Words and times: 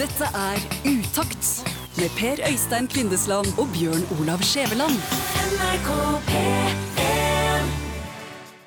Dette 0.00 0.24
er 0.32 0.56
Utakt 0.88 1.44
med 1.98 2.08
Per 2.16 2.40
Øystein 2.48 2.86
Kvindesland 2.88 3.46
og 3.60 3.66
Bjørn 3.74 4.04
Olav 4.16 4.40
Skjæveland. 4.40 4.96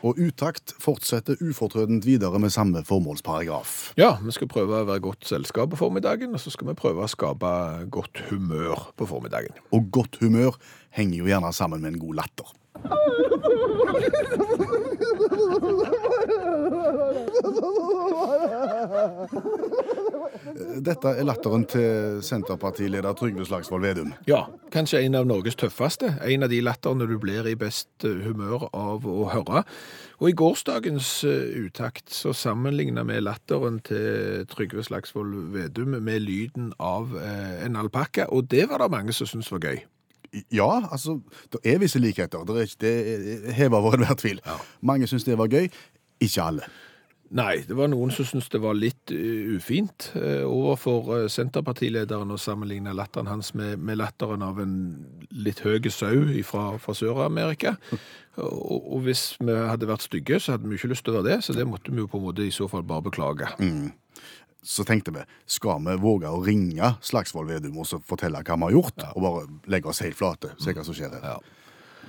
Og 0.03 0.19
Utakt 0.27 0.75
fortsetter 0.79 1.35
ufortrødent 1.49 2.05
videre 2.05 2.39
med 2.39 2.49
samme 2.49 2.85
formålsparagraf. 2.85 3.93
Ja, 3.97 4.11
vi 4.21 4.31
skal 4.37 4.47
prøve 4.47 4.83
å 4.83 4.85
være 4.85 5.01
godt 5.01 5.25
selskap 5.25 5.73
på 5.73 5.81
formiddagen, 5.81 6.37
og 6.37 6.39
så 6.43 6.53
skal 6.53 6.69
vi 6.69 6.77
prøve 6.77 7.01
å 7.01 7.09
skape 7.09 7.49
godt 7.89 8.21
humør 8.29 8.93
på 8.93 9.09
formiddagen. 9.09 9.57
Og 9.73 9.89
godt 9.89 10.21
humør 10.21 10.61
henger 10.93 11.17
jo 11.17 11.31
gjerne 11.33 11.49
sammen 11.53 11.81
med 11.81 11.95
en 11.95 12.03
god 12.05 12.21
latter. 12.21 12.47
Dette 20.83 21.11
er 21.15 21.25
latteren 21.25 21.63
til 21.69 22.19
Senterpartileder 22.25 23.15
Trygve 23.17 23.45
Slagsvold 23.47 23.85
Vedum. 23.85 24.13
Ja, 24.27 24.45
kanskje 24.73 25.03
en 25.03 25.15
av 25.17 25.27
Norges 25.29 25.57
tøffeste. 25.59 26.13
En 26.23 26.45
av 26.45 26.51
de 26.51 26.59
latterne 26.63 27.07
du 27.09 27.15
blir 27.21 27.47
i 27.49 27.55
best 27.59 28.05
eh, 28.07 28.23
humør 28.25 28.67
av 28.71 29.07
å 29.07 29.29
høre. 29.31 29.63
Og 30.19 30.29
i 30.31 30.35
gårsdagens 30.39 31.13
eh, 31.27 31.55
utakt 31.65 32.13
så 32.13 32.33
sammenligna 32.37 33.05
vi 33.07 33.21
latteren 33.23 33.79
til 33.87 34.45
Trygve 34.51 34.85
Slagsvold 34.85 35.53
Vedum 35.55 35.97
med 36.03 36.25
lyden 36.25 36.73
av 36.79 37.15
eh, 37.19 37.65
en 37.65 37.79
alpakka, 37.79 38.29
og 38.31 38.51
det 38.51 38.67
var 38.71 38.83
det 38.83 38.93
mange 38.93 39.15
som 39.15 39.29
syntes 39.29 39.51
var 39.53 39.67
gøy. 39.67 39.83
Ja, 40.53 40.87
altså, 40.91 41.19
det 41.53 41.61
er 41.65 41.81
visse 41.83 41.99
likheter. 42.01 42.45
Det 42.47 42.63
er 42.63 42.77
det 42.81 43.53
hever 43.53 43.77
over 43.77 43.99
enhver 43.99 44.17
tvil. 44.17 44.41
Mange 44.81 45.07
syns 45.07 45.27
det 45.27 45.37
var 45.37 45.51
gøy. 45.51 45.69
Ikke 46.23 46.41
alle. 46.43 46.71
Nei, 47.33 47.63
det 47.65 47.73
var 47.73 47.89
noen 47.89 48.11
som 48.13 48.27
syntes 48.29 48.51
det 48.53 48.59
var 48.61 48.75
litt 48.77 49.09
uh, 49.09 49.53
ufint 49.55 50.11
uh, 50.13 50.43
overfor 50.45 51.07
uh, 51.09 51.23
Senterpartilederen 51.31 52.29
å 52.29 52.37
sammenligne 52.37 52.93
latteren 52.93 53.31
hans 53.31 53.55
med, 53.57 53.81
med 53.81 53.97
latteren 53.97 54.43
av 54.45 54.59
en 54.61 54.75
litt 55.33 55.63
høy 55.65 55.89
sau 55.89 56.27
fra, 56.45 56.65
fra 56.81 56.95
Sør-Amerika. 56.97 57.77
Og, 58.33 58.87
og 58.95 59.03
hvis 59.05 59.35
vi 59.37 59.53
hadde 59.53 59.85
vært 59.85 60.07
stygge, 60.07 60.39
så 60.41 60.55
hadde 60.55 60.65
vi 60.65 60.79
ikke 60.79 60.87
lyst 60.89 61.03
til 61.05 61.13
å 61.13 61.19
være 61.19 61.27
det, 61.27 61.35
så 61.45 61.53
det 61.53 61.67
måtte 61.69 61.91
vi 61.93 62.01
jo 62.01 62.07
på 62.09 62.17
en 62.17 62.23
måte 62.25 62.41
i 62.41 62.49
så 62.49 62.65
fall 62.65 62.81
bare 62.81 63.05
beklage. 63.05 63.45
Så 64.63 64.85
tenkte 64.87 65.11
vi, 65.11 65.19
skal 65.45 65.81
vi 65.83 65.97
våge 65.99 66.29
å 66.31 66.39
ringe 66.45 66.93
Slagsvold 67.03 67.49
Vedum 67.51 67.77
og 67.83 67.87
så 67.89 67.97
fortelle 68.07 68.39
hva 68.39 68.55
vi 68.55 68.63
har 68.69 68.75
gjort, 68.77 69.03
og 69.13 69.21
bare 69.25 69.41
legge 69.73 69.89
oss 69.91 69.99
helt 70.05 70.15
flate, 70.15 70.53
se 70.63 70.71
hva 70.73 70.83
som 70.87 70.95
skjer 70.95 71.11
her. 71.17 71.23
Ja. 71.33 71.37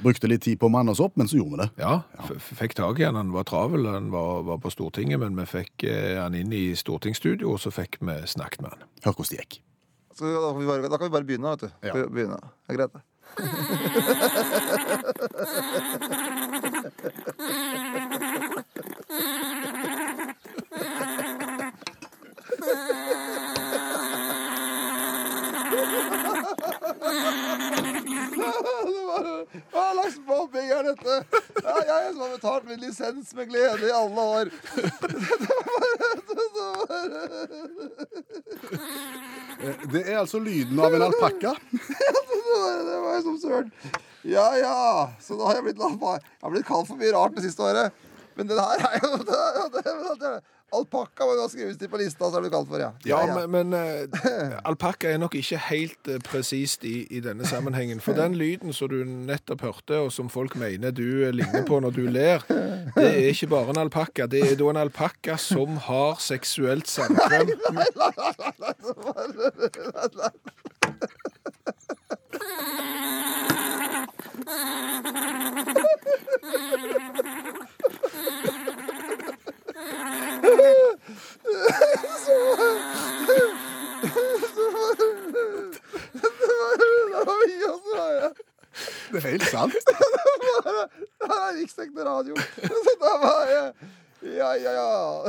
Brukte 0.04 0.26
litt 0.30 0.42
tid 0.42 0.58
på 0.58 0.66
å 0.66 0.70
manne 0.74 0.90
oss 0.90 1.00
opp, 1.02 1.14
men 1.18 1.28
så 1.30 1.36
gjorde 1.38 1.50
vi 1.54 1.60
det. 1.62 1.68
Ja, 1.82 1.94
f- 2.24 2.52
fikk 2.58 2.74
tak 2.78 2.98
i 2.98 3.04
han. 3.06 3.14
Han 3.18 3.30
var 3.34 3.44
travel, 3.46 3.86
han 3.86 4.08
var, 4.14 4.42
var 4.46 4.58
på 4.62 4.70
Stortinget, 4.74 5.18
men 5.22 5.36
vi 5.38 5.44
fikk 5.46 5.84
eh, 5.86 6.16
han 6.18 6.34
inn 6.34 6.52
i 6.54 6.74
stortingsstudio, 6.78 7.46
og 7.54 7.58
så 7.62 7.70
fikk 7.74 7.98
vi 8.02 8.14
snakket 8.26 8.60
med 8.66 8.70
han. 8.74 8.82
Hør 9.06 9.14
hvordan 9.18 9.30
det 9.34 9.38
gikk. 9.44 9.54
Så 10.14 10.22
da, 10.30 10.38
kan 10.50 10.60
vi 10.62 10.66
bare, 10.70 10.86
da 10.90 10.96
kan 10.98 11.08
vi 11.10 11.14
bare 11.14 11.26
begynne, 11.26 11.50
vet 11.54 11.62
du. 11.66 11.70
Ja. 11.90 11.94
Begynne. 12.06 12.38
Det 12.66 12.70
er 12.70 12.76
greit, 12.78 12.92
det. 12.94 13.02
er 30.78 30.84
dette? 30.90 31.14
Ja, 31.64 31.76
jeg 31.88 32.12
som 32.12 32.22
har 32.24 32.30
betalt 32.34 32.64
min 32.68 32.80
lisens 32.82 33.34
med 33.38 33.50
glede 33.50 33.88
i 33.88 33.92
alle 33.94 34.20
år. 34.38 34.46
Det 39.92 40.02
er 40.10 40.18
altså 40.18 40.38
lyden 40.42 40.80
av 40.80 40.94
en 40.94 41.02
alpakka. 41.06 41.54
Det 41.70 42.98
var 43.00 43.14
jo 43.16 43.22
som 43.24 43.38
søren. 43.40 43.70
Ja, 44.24 44.46
ja. 44.56 45.10
Så 45.22 45.36
da 45.38 45.48
har 45.48 45.58
jeg 45.58 45.66
blitt, 45.68 45.80
jeg 45.80 46.20
har 46.42 46.52
blitt 46.52 46.68
kalt 46.68 46.88
for 46.88 47.00
mye 47.00 47.12
rart 47.14 47.36
det 47.36 47.44
siste 47.46 47.64
året. 47.64 47.94
Men 48.34 48.48
det 48.50 48.58
her 48.58 48.84
er 48.88 48.98
jo 49.04 49.10
det, 49.22 49.40
jo 49.58 49.66
det, 49.74 49.82
det, 50.22 50.32
Alpakka 50.74 51.26
må 51.28 51.34
skrevet 51.50 51.78
til 51.78 51.90
på 51.90 52.00
lista, 52.00 52.28
så 52.30 52.38
er 52.38 52.46
det 52.46 52.52
kalt 52.54 52.68
for, 52.70 52.80
ja. 52.82 52.90
Ja, 53.06 53.20
men, 53.30 53.50
men 53.52 53.76
eh, 53.78 54.56
alpakka 54.66 55.12
er 55.12 55.20
nok 55.22 55.36
ikke 55.38 55.60
helt 55.68 56.10
uh, 56.10 56.18
presist 56.24 56.84
i, 56.88 57.06
i 57.14 57.20
denne 57.24 57.46
sammenhengen. 57.46 58.00
For 58.04 58.16
den 58.18 58.34
lyden 58.38 58.74
som 58.74 58.90
du 58.90 59.04
nettopp 59.04 59.64
hørte, 59.66 60.00
og 60.02 60.12
som 60.14 60.30
folk 60.32 60.56
mener 60.60 60.94
du 60.94 61.06
eh, 61.24 61.34
ligner 61.34 61.66
på 61.68 61.80
når 61.84 61.94
du 61.94 62.04
ler, 62.10 62.44
det 62.96 63.06
er 63.06 63.30
ikke 63.30 63.52
bare 63.54 63.74
en 63.74 63.82
alpakka. 63.86 64.26
Det 64.30 64.42
er 64.50 64.58
da 64.58 64.70
en 64.72 64.82
alpakka 64.84 65.38
som 65.40 65.78
har 65.88 66.18
seksuelt 66.22 66.90
samkvem. 66.90 67.54
Oi, 87.34 87.52
og 87.68 87.78
så 87.84 87.96
har 87.96 88.10
jeg 88.12 88.30
Det 89.12 89.24
er 89.24 89.30
helt 89.30 89.48
sant. 89.48 89.74
Det 91.24 91.30
er 91.30 91.56
riksdekkende 91.58 92.04
radio. 92.04 92.34
Så 92.84 92.92
da 93.00 93.12
var 93.22 93.44
jeg 93.50 93.72
Ja, 94.24 94.54
ja, 94.56 94.72
ja. 94.72 95.24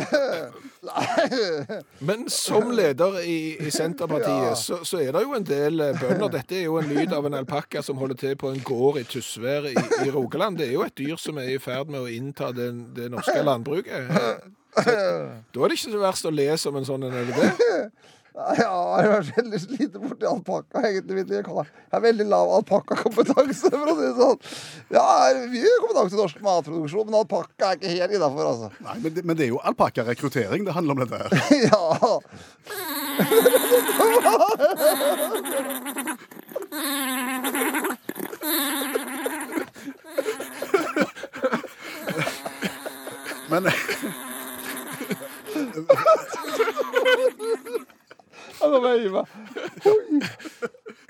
Men 1.99 2.29
som 2.29 2.71
leder 2.71 3.19
i, 3.23 3.57
i 3.67 3.71
Senterpartiet, 3.71 4.27
Ja. 4.49 4.55
så, 4.55 4.77
så 4.87 4.99
er 5.03 5.11
det 5.11 5.23
jo 5.25 5.33
en 5.35 5.43
del 5.47 5.81
eh, 5.83 5.97
bønder. 5.99 6.29
Dette 6.37 6.55
er 6.59 6.63
jo 6.69 6.77
en 6.79 6.87
lyd 6.89 7.13
av 7.13 7.25
en 7.27 7.35
alpakka 7.41 7.81
som 7.83 7.97
holder 7.99 8.15
til 8.21 8.35
på 8.39 8.53
en 8.53 8.61
gård 8.63 9.01
i 9.01 9.05
Tysvær 9.09 9.67
i, 9.71 9.75
i 10.05 10.11
Rogaland. 10.13 10.57
Det 10.61 10.69
er 10.69 10.73
jo 10.77 10.85
et 10.87 10.95
dyr 10.97 11.19
som 11.19 11.37
er 11.41 11.51
i 11.55 11.59
ferd 11.59 11.91
med 11.91 12.05
å 12.05 12.11
innta 12.11 12.51
den, 12.55 12.85
det 12.95 13.09
norske 13.13 13.41
landbruket. 13.43 14.11
Da 14.75 14.91
er 15.63 15.71
det 15.71 15.77
ikke 15.77 15.91
så 15.93 15.99
verst 16.01 16.25
å 16.27 16.31
le 16.35 16.49
som 16.59 16.75
en 16.75 16.83
sånn 16.83 17.05
en, 17.07 17.13
eller 17.15 17.31
det 17.31 17.51
det? 17.55 17.83
Ja, 18.35 18.99
jeg 18.99 19.07
har 19.13 19.23
veldig 19.37 19.59
sliten 19.63 20.01
borti 20.03 20.25
alpakka, 20.27 20.81
egentlig. 20.89 21.23
Jeg 21.31 21.45
har 21.47 22.01
veldig 22.03 22.25
lav 22.27 22.49
alpakkakompetanse, 22.57 23.69
for 23.71 23.87
å 23.87 23.93
si 23.95 24.01
det 24.01 24.09
sånn. 24.17 24.39
Ja, 24.91 25.05
mye 25.53 25.71
kompetanse 25.85 26.17
i 26.17 26.19
norsk 26.19 26.41
matproduksjon, 26.43 27.07
men 27.07 27.15
alpakka 27.21 27.69
er 27.69 27.79
ikke 27.79 27.93
helt 27.93 28.11
innafor, 28.19 28.43
altså. 28.51 28.67
Nei, 28.83 28.95
men, 29.05 29.11
det, 29.15 29.21
men 29.23 29.31
det 29.39 29.45
er 29.47 29.51
jo 29.53 29.63
alpakkarekruttering 29.71 30.67
det 30.67 30.75
handler 30.75 30.91
om 30.97 31.01
dette 31.05 31.15
her. 31.23 31.31
Ja. 31.65 31.79
Men 43.49 43.69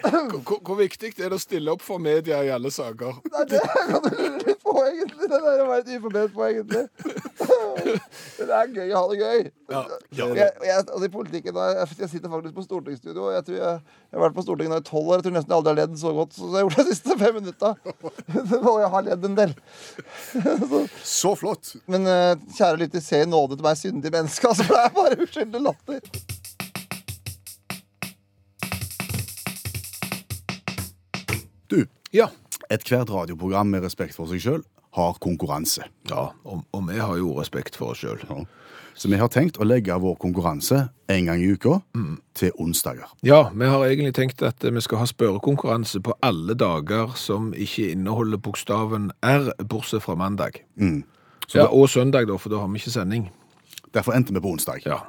Hvor, 0.05 0.59
hvor- 0.61 0.77
viktig 0.77 1.13
er 1.17 1.31
det 1.31 1.37
å 1.37 1.41
stille 1.41 1.71
opp 1.71 1.81
for 1.81 1.97
media 2.03 2.41
i 2.45 2.49
alle 2.53 2.69
saker? 2.73 3.15
Nei, 3.31 3.43
det 3.49 3.61
kan 3.73 4.01
du 4.03 4.09
lure 4.11 4.41
litt 4.43 4.59
på, 4.61 4.73
egentlig. 4.85 5.29
Det 5.31 5.39
der 5.45 5.63
var 5.65 5.79
et 5.81 5.89
uforbedret 5.95 6.33
på, 6.35 6.43
egentlig. 6.45 6.83
Men 8.35 8.49
det 8.49 8.57
er 8.59 8.69
gøy 8.75 8.91
å 8.91 8.99
ha 8.99 9.07
det 9.11 9.17
gøy. 9.21 9.41
Ja, 9.71 9.81
Jeg, 10.19 10.51
jeg, 10.67 10.75
altså 10.83 11.07
I 11.07 11.11
politikken, 11.15 11.57
jeg, 11.57 11.87
jeg 12.03 12.09
sitter 12.11 12.29
faktisk 12.35 12.55
på 12.59 12.65
stortingsstudio. 12.67 13.31
Jeg 13.33 13.45
tror 13.47 13.57
jeg, 13.57 13.79
jeg 14.11 14.19
har 14.19 14.23
vært 14.27 14.37
på 14.37 14.45
Stortinget 14.45 14.75
nå 14.75 14.79
i 14.83 14.87
tolv 14.91 15.09
år. 15.09 15.17
Jeg 15.19 15.25
tror 15.27 15.35
nesten 15.39 15.53
jeg 15.55 15.57
aldri 15.59 15.73
har 15.73 15.79
ledd 15.81 15.97
så 16.03 16.13
godt 16.19 16.37
som 16.37 16.53
jeg 16.53 16.65
gjorde 16.67 16.85
de 16.85 16.87
siste 16.93 17.17
fem 17.23 17.39
minutta. 17.39 17.73
Og 18.61 18.79
jeg 18.83 18.91
har 18.95 19.07
ledd 19.09 19.27
en 19.31 19.37
del. 19.41 19.55
så 21.15 21.33
flott. 21.39 21.73
Men 21.91 22.05
eh, 22.11 22.33
kjære 22.59 22.81
lytter, 22.83 23.03
se 23.05 23.23
i 23.25 23.29
nåde 23.29 23.57
til 23.57 23.65
meg 23.65 23.79
syndige 23.81 24.13
menneske. 24.19 24.51
Altså, 24.51 24.67
for 24.69 24.77
det 24.77 24.85
er 24.85 24.97
bare 24.99 25.21
uskyldig 25.25 25.63
latter. 25.65 26.01
Du, 31.69 31.85
Ja. 32.13 32.27
ethvert 32.69 33.09
radioprogram 33.09 33.67
med 33.69 33.83
respekt 33.83 34.15
for 34.15 34.27
seg 34.27 34.39
sjøl 34.41 34.63
har 34.95 35.17
konkurranse. 35.19 35.83
ja 36.09 36.29
og, 36.45 36.63
og 36.73 36.87
vi 36.87 36.99
har 36.99 37.17
jo 37.17 37.33
respekt 37.39 37.75
for 37.75 37.91
oss 37.91 37.99
sjøl. 37.99 38.19
Ja. 38.29 38.45
Så 38.95 39.09
vi 39.11 39.17
har 39.19 39.27
tenkt 39.27 39.57
å 39.59 39.65
legge 39.67 39.91
vår 39.99 40.15
konkurranse 40.23 40.89
en 41.11 41.25
gang 41.25 41.41
i 41.43 41.49
uka 41.51 41.81
til 42.33 42.51
onsdager. 42.63 43.09
Ja, 43.27 43.49
vi 43.51 43.65
har 43.67 43.83
egentlig 43.83 44.13
tenkt 44.15 44.41
at 44.41 44.63
vi 44.63 44.79
skal 44.81 44.97
ha 45.01 45.05
spørrekonkurranse 45.05 45.99
på 45.99 46.13
alle 46.23 46.55
dager 46.55 47.11
som 47.19 47.51
ikke 47.53 47.89
inneholder 47.91 48.37
bokstaven 48.37 49.11
R, 49.21 49.51
bortsett 49.67 50.01
fra 50.01 50.15
mandag. 50.15 50.61
Så 50.79 51.57
Ja, 51.59 51.63
da, 51.63 51.67
Og 51.67 51.89
søndag, 51.89 52.27
da, 52.27 52.37
for 52.37 52.49
da 52.49 52.59
har 52.59 52.67
vi 52.67 52.79
ikke 52.79 52.91
sending. 52.95 53.29
derfor 53.93 54.13
endte 54.15 54.33
vi 54.33 54.39
på 54.39 54.53
onsdag. 54.55 54.85
Ja. 54.85 54.99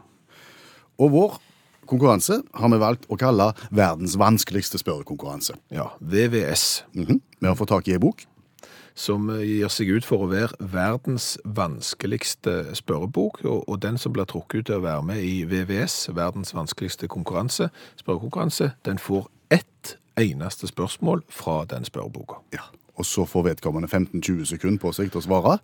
Og 0.99 1.11
vår 1.13 1.39
konkurranse 1.89 2.41
har 2.55 2.73
vi 2.73 2.81
valgt 2.83 3.07
å 3.11 3.19
kalle 3.21 3.53
verdens 3.71 4.17
vanskeligste 4.21 4.81
spørrekonkurranse. 4.83 5.57
ja. 5.71 5.91
VVS. 6.01 6.85
Mhm. 6.95 7.21
Vi 7.41 7.47
har 7.47 7.55
fått 7.55 7.69
tak 7.69 7.89
i 7.89 7.93
ei 7.93 7.99
bok. 7.99 8.27
som 8.97 9.29
eh, 9.29 9.45
gir 9.45 9.69
seg 9.69 9.91
ut 9.93 10.07
for 10.09 10.25
å 10.25 10.31
være 10.31 10.57
verdens 10.73 11.37
vanskeligste 11.45 12.75
spørrebok, 12.79 13.43
og, 13.45 13.69
og 13.69 13.83
den 13.83 13.99
som 14.01 14.15
blir 14.17 14.25
trukket 14.25 14.59
ut 14.59 14.67
til 14.71 14.79
å 14.79 14.87
være 14.87 15.03
med 15.05 15.21
i 15.21 15.45
VVS, 15.45 16.09
verdens 16.17 16.55
vanskeligste 16.57 17.07
konkurranse, 17.07 17.69
spørrekonkurranse, 18.01 18.71
den 18.89 18.97
får 18.97 19.29
ett 19.53 19.99
eneste 20.17 20.67
spørsmål 20.67 21.27
fra 21.29 21.65
den 21.69 21.85
spørreboka. 21.85 22.41
Ja. 22.57 22.65
Og 22.97 23.05
så 23.05 23.27
får 23.29 23.51
vedkommende 23.51 23.89
15-20 23.89 24.47
sekunder 24.55 24.81
på 24.81 24.93
seg 24.97 25.11
til 25.13 25.21
å 25.21 25.27
svare. 25.27 25.59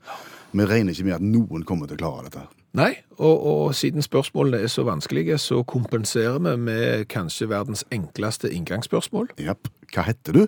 Vi 0.53 0.67
regner 0.69 0.93
ikke 0.93 1.09
med 1.09 1.17
at 1.17 1.25
noen 1.25 1.65
kommer 1.65 1.89
til 1.89 1.97
å 1.97 2.03
klare 2.05 2.29
dette. 2.29 2.45
Nei, 2.73 2.95
og, 3.19 3.47
og 3.47 3.75
siden 3.77 4.03
spørsmålene 4.03 4.63
er 4.65 4.71
så 4.73 4.85
vanskelige, 4.89 5.37
så 5.39 5.61
kompenserer 5.69 6.39
vi 6.41 6.57
med 6.57 7.05
kanskje 7.13 7.51
verdens 7.51 7.85
enkleste 7.93 8.49
inngangsspørsmål. 8.49 9.35
Japp. 9.39 9.69
Hva 9.93 10.07
heter 10.07 10.39
du, 10.39 10.47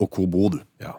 og 0.00 0.16
hvor 0.16 0.30
bor 0.32 0.54
du? 0.54 0.62
Ja. 0.80 0.96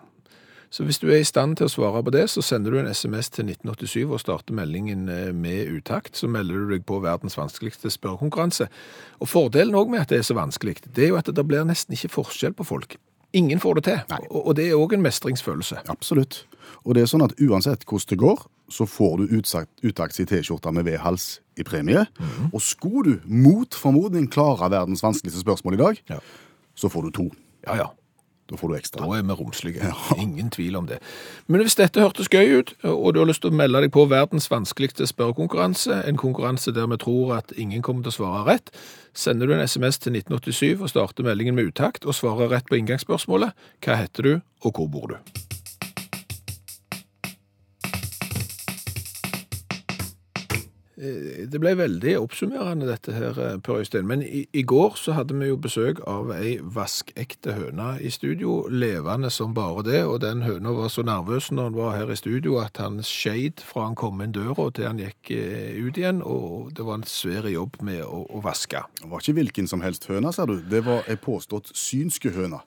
Så 0.70 0.84
hvis 0.84 1.00
du 1.00 1.08
er 1.10 1.22
i 1.24 1.26
stand 1.26 1.56
til 1.58 1.66
å 1.66 1.72
svare 1.72 2.04
på 2.04 2.12
det, 2.14 2.26
så 2.30 2.44
sender 2.44 2.76
du 2.76 2.80
en 2.82 2.90
SMS 2.92 3.32
til 3.34 3.48
1987 3.48 4.12
og 4.12 4.20
starter 4.22 4.54
meldingen 4.54 5.08
eh, 5.10 5.32
med 5.34 5.72
utakt. 5.72 6.18
Så 6.20 6.28
melder 6.30 6.60
du 6.60 6.74
deg 6.76 6.84
på 6.86 7.00
verdens 7.02 7.38
vanskeligste 7.40 7.90
spørrekonkurranse. 7.94 8.68
Og 9.24 9.32
fordelen 9.32 9.78
òg 9.80 9.90
med 9.94 10.04
at 10.04 10.12
det 10.12 10.20
er 10.20 10.28
så 10.28 10.36
vanskelig, 10.38 10.82
det 10.86 11.08
er 11.08 11.14
jo 11.14 11.22
at 11.22 11.32
det 11.32 11.48
blir 11.48 11.66
nesten 11.66 11.96
ikke 11.96 12.12
forskjell 12.20 12.54
på 12.58 12.68
folk. 12.68 12.98
Ingen 13.36 13.64
får 13.64 13.80
det 13.80 13.84
til, 13.88 14.04
Nei. 14.12 14.22
og 14.30 14.52
og 14.52 14.60
det 14.60 14.68
er 14.68 14.78
òg 14.80 14.94
en 14.96 15.04
mestringsfølelse. 15.04 15.82
Absolutt. 15.92 16.44
Og 16.86 16.96
det 16.96 17.04
er 17.04 17.10
sånn 17.12 17.26
at 17.26 17.36
uansett 17.42 17.84
hvordan 17.88 18.12
det 18.12 18.20
går, 18.22 18.46
så 18.70 18.86
får 18.90 19.18
du 19.18 19.38
utakts 19.88 20.20
i 20.20 20.26
T-skjorta 20.26 20.72
med 20.76 20.86
V-hals 20.86 21.40
i 21.58 21.64
premie. 21.64 22.06
Og 22.54 22.62
skulle 22.62 23.18
du 23.18 23.30
mot 23.32 23.74
formodning 23.76 24.28
klare 24.32 24.70
verdens 24.74 25.04
vanskeligste 25.04 25.40
spørsmål 25.46 25.74
i 25.78 25.84
dag, 25.84 26.02
Ja. 26.10 26.20
så 26.76 26.90
får 26.92 27.08
du 27.08 27.12
to. 27.12 27.30
Ja, 27.68 27.76
ja. 27.76 27.88
Da 28.48 28.56
får 28.56 28.70
du 28.72 28.76
ekstra. 28.78 29.02
Da 29.04 29.18
er 29.18 29.24
vi 29.28 29.34
romslige. 29.36 29.90
Ingen 30.24 30.50
tvil 30.50 30.76
om 30.80 30.86
det. 30.88 31.02
Men 31.48 31.60
hvis 31.66 31.76
dette 31.76 32.00
hørtes 32.00 32.30
gøy 32.32 32.60
ut, 32.62 32.70
og 32.88 33.14
du 33.14 33.20
har 33.20 33.28
lyst 33.28 33.42
til 33.44 33.52
å 33.52 33.58
melde 33.60 33.82
deg 33.84 33.92
på 33.92 34.06
verdens 34.08 34.48
vanskeligste 34.48 35.04
spørrekonkurranse, 35.10 35.98
en 36.08 36.16
konkurranse 36.16 36.72
der 36.72 36.88
vi 36.88 36.96
tror 37.04 37.34
at 37.42 37.52
ingen 37.60 37.82
kommer 37.84 38.04
til 38.08 38.14
å 38.14 38.18
svare 38.22 38.46
rett, 38.48 38.72
sender 39.14 39.48
du 39.52 39.54
en 39.58 39.68
SMS 39.68 40.00
til 40.00 40.16
1987 40.16 40.80
og 40.80 40.88
starter 40.94 41.28
meldingen 41.28 41.56
med 41.60 41.74
utakt 41.74 42.08
og 42.08 42.16
svarer 42.16 42.48
rett 42.56 42.72
på 42.72 42.80
inngangsspørsmålet. 42.80 43.52
Hva 43.84 44.00
heter 44.00 44.24
du, 44.24 44.34
og 44.64 44.80
hvor 44.80 44.88
bor 44.96 45.12
du? 45.12 45.47
Det 50.98 51.60
ble 51.62 51.76
veldig 51.78 52.16
oppsummerende 52.18 52.88
dette 52.90 53.14
her, 53.14 53.38
eh, 53.38 53.58
Per 53.62 53.82
Øystein. 53.82 54.08
Men 54.08 54.24
i, 54.24 54.48
i 54.54 54.64
går 54.64 54.96
så 54.98 55.14
hadde 55.14 55.36
vi 55.38 55.50
jo 55.52 55.58
besøk 55.62 56.00
av 56.10 56.32
ei 56.34 56.58
vaskekte 56.58 57.54
høne 57.54 57.90
i 58.02 58.10
studio, 58.10 58.64
levende 58.70 59.30
som 59.30 59.54
bare 59.54 59.84
det. 59.86 60.02
Og 60.10 60.22
den 60.22 60.42
høna 60.42 60.74
var 60.74 60.90
så 60.90 61.06
nervøs 61.06 61.52
når 61.52 61.70
han 61.70 61.78
var 61.78 61.98
her 61.98 62.14
i 62.14 62.18
studio 62.18 62.58
at 62.64 62.82
han 62.82 62.98
skeid 63.06 63.62
fra 63.62 63.86
han 63.86 63.98
kom 64.00 64.22
inn 64.26 64.34
døra 64.34 64.72
til 64.74 64.90
han 64.90 65.02
gikk 65.02 65.32
eh, 65.38 65.78
ut 65.78 66.00
igjen. 66.02 66.24
Og 66.26 66.74
det 66.74 66.86
var 66.88 66.98
en 66.98 67.06
svær 67.06 67.46
jobb 67.52 67.78
med 67.86 68.02
å, 68.02 68.24
å 68.34 68.42
vaske. 68.42 68.82
Det 68.98 69.12
var 69.12 69.22
ikke 69.22 69.38
hvilken 69.38 69.70
som 69.70 69.86
helst 69.86 70.10
høne, 70.10 70.34
sa 70.34 70.48
du. 70.50 70.58
Det 70.66 70.82
var 70.88 71.06
ei 71.06 71.20
påstått 71.22 71.70
synske 71.78 72.34
høne. 72.34 72.64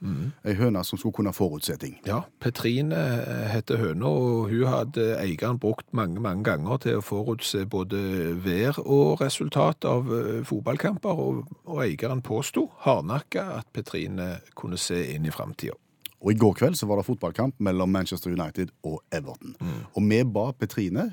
Ei 0.46 0.54
høne 0.54 0.84
som 0.86 1.00
skulle 1.00 1.18
kunne 1.18 1.34
forutse 1.34 1.74
ting. 1.82 1.98
Ja, 2.06 2.22
Petrine 2.38 2.94
eh, 2.94 3.50
heter 3.56 3.82
høna, 3.82 4.06
og 4.06 4.54
hun 4.54 4.70
hadde 4.70 5.16
eieren 5.18 5.58
brukt 5.58 5.90
mange, 5.96 6.22
mange 6.22 6.46
ganger 6.46 6.78
til 6.86 7.00
å 7.00 7.04
forutse 7.04 7.66
både 7.70 8.19
vær 8.44 8.78
og 8.84 9.20
resultat 9.22 9.86
av 9.88 10.10
eh, 10.14 10.40
fotballkamper, 10.46 11.22
og, 11.22 11.50
og 11.66 11.82
eieren 11.84 12.22
påsto, 12.24 12.68
hardnakka, 12.84 13.46
at 13.60 13.70
Petrine 13.74 14.36
kunne 14.58 14.78
se 14.80 15.00
inn 15.14 15.28
i 15.28 15.34
framtida. 15.34 15.76
Og 16.20 16.34
i 16.34 16.38
går 16.40 16.56
kveld 16.58 16.76
så 16.76 16.88
var 16.88 17.00
det 17.00 17.06
fotballkamp 17.08 17.60
mellom 17.64 17.92
Manchester 17.92 18.34
United 18.34 18.74
og 18.84 19.00
Everton. 19.08 19.54
Og 19.96 20.04
vi 20.04 20.18
ba 20.28 20.50
Petrine 20.52 21.06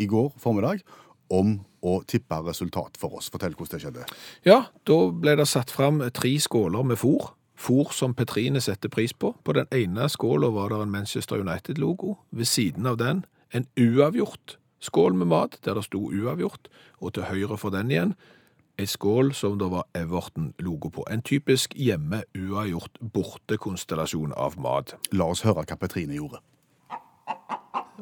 i 0.00 0.06
går 0.08 0.30
formiddag 0.40 0.80
om 1.32 1.58
å 1.84 1.98
tippe 2.08 2.38
resultat 2.46 2.96
for 3.00 3.18
oss. 3.18 3.28
Fortell 3.32 3.56
hvordan 3.58 3.76
det 3.76 3.82
skjedde. 3.84 4.06
Ja, 4.48 4.58
da 4.88 4.98
ble 5.12 5.36
det 5.36 5.48
satt 5.50 5.72
fram 5.72 6.00
tre 6.16 6.32
skåler 6.40 6.86
med 6.86 7.00
fôr. 7.00 7.34
Fôr 7.54 7.92
som 7.94 8.16
Petrine 8.16 8.60
setter 8.64 8.90
pris 8.92 9.12
på. 9.12 9.34
På 9.44 9.54
den 9.56 9.68
ene 9.72 10.08
skåla 10.10 10.50
var 10.54 10.72
det 10.72 10.80
en 10.82 10.94
Manchester 10.96 11.44
United-logo. 11.44 12.16
Ved 12.32 12.48
siden 12.50 12.88
av 12.88 12.98
den 12.98 13.24
en 13.54 13.68
uavgjort 13.78 14.58
skål 14.84 15.16
med 15.18 15.32
mat, 15.32 15.58
der 15.64 15.78
det 15.78 15.86
sto 15.88 16.06
uavgjort. 16.12 16.68
Og 17.00 17.16
til 17.16 17.28
høyre 17.30 17.58
for 17.60 17.74
den 17.74 17.92
igjen 17.92 18.16
ei 18.78 18.86
skål 18.90 19.32
som 19.34 19.58
det 19.58 19.68
var 19.70 19.86
Everton-logo 19.94 20.90
på. 20.90 21.04
En 21.10 21.22
typisk 21.22 21.74
hjemme-uavgjort 21.78 22.98
bortekonstellasjon 23.14 24.34
av 24.36 24.58
mat. 24.58 24.96
La 25.14 25.28
oss 25.30 25.44
høre 25.46 25.62
hva 25.62 25.78
Petrine 25.78 26.18
gjorde. 26.18 26.40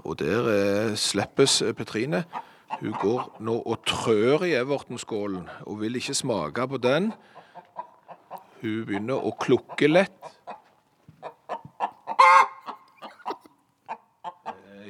Og 0.02 0.16
der 0.22 0.48
eh, 0.48 0.94
slippes 0.96 1.60
Petrine. 1.76 2.24
Hun 2.80 2.94
går 3.02 3.42
nå 3.44 3.58
og 3.68 3.84
trør 3.86 4.46
i 4.48 4.54
Everton-skålen, 4.56 5.44
og 5.68 5.82
vil 5.82 6.00
ikke 6.00 6.16
smake 6.16 6.64
på 6.68 6.80
den. 6.80 7.10
Hun 8.62 8.86
begynner 8.88 9.20
å 9.20 9.34
klukke 9.36 9.90
lett. 9.90 10.16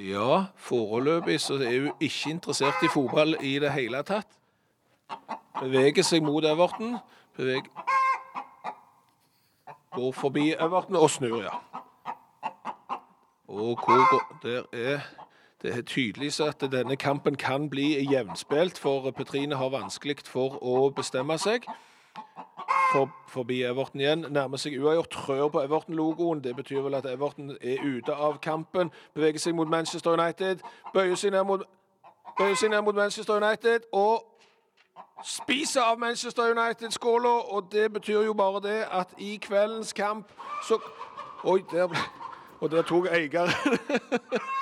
Ja, 0.03 0.45
foreløpig 0.57 1.41
så 1.41 1.55
er 1.55 1.81
hun 1.81 1.93
ikke 2.01 2.31
interessert 2.31 2.75
i 2.83 2.89
fotball 2.91 3.37
i 3.41 3.59
det 3.63 3.71
hele 3.73 4.01
tatt. 4.03 4.27
Beveger 5.61 6.03
seg 6.03 6.25
mot 6.27 6.43
Everton. 6.45 6.97
Beveg... 7.37 7.69
Går 9.95 10.13
forbi 10.17 10.49
Everton 10.57 10.99
og 10.99 11.07
snur, 11.11 11.37
ja. 11.45 11.55
Og 13.47 13.79
hvor 13.85 14.03
går 14.11 14.39
Der 14.43 14.63
er 14.73 15.01
Det 15.63 15.79
er 15.79 15.83
tydelig 15.83 16.33
så 16.33 16.45
at 16.51 16.65
denne 16.73 16.97
kampen 16.97 17.37
kan 17.37 17.71
bli 17.71 18.13
jevnspilt, 18.13 18.79
for 18.79 19.11
Petrine 19.11 19.55
har 19.55 19.69
vanskelig 19.71 20.17
for 20.27 20.59
å 20.59 20.91
bestemme 20.91 21.39
seg. 21.39 21.63
For, 22.93 23.09
forbi 23.29 23.63
Everton 23.63 24.01
igjen, 24.01 24.27
nærmer 24.31 24.61
seg 24.61 24.75
uavgjort, 24.77 25.09
trør 25.11 25.49
på 25.49 25.63
Everton-logoen. 25.63 26.43
Det 26.45 26.57
betyr 26.57 26.83
vel 26.85 26.95
at 26.95 27.07
Everton 27.09 27.55
er 27.61 27.81
ute 27.81 28.13
av 28.13 28.37
kampen. 28.45 28.91
Beveger 29.15 29.41
seg 29.41 29.55
mot 29.57 29.69
Manchester 29.69 30.13
United. 30.13 30.61
Bøyer 30.93 31.17
seg 31.17 31.33
ned 31.33 31.47
mot, 31.49 31.65
bøyer 32.39 32.59
seg 32.61 32.71
ned 32.71 32.85
mot 32.85 32.95
Manchester 32.95 33.41
United 33.41 33.89
og 33.93 34.29
spiser 35.25 35.83
av 35.89 35.99
Manchester 35.99 36.53
United-skåla. 36.53 37.33
Og 37.57 37.73
det 37.73 37.89
betyr 37.93 38.27
jo 38.29 38.35
bare 38.37 38.61
det 38.61 38.81
at 38.91 39.15
i 39.19 39.39
kveldens 39.43 39.93
kamp 39.93 40.29
så 40.69 40.81
Oi, 41.45 41.59
der 41.73 41.89
Og 42.61 42.71
der 42.71 42.83
tok 42.83 43.07
eieren 43.11 43.51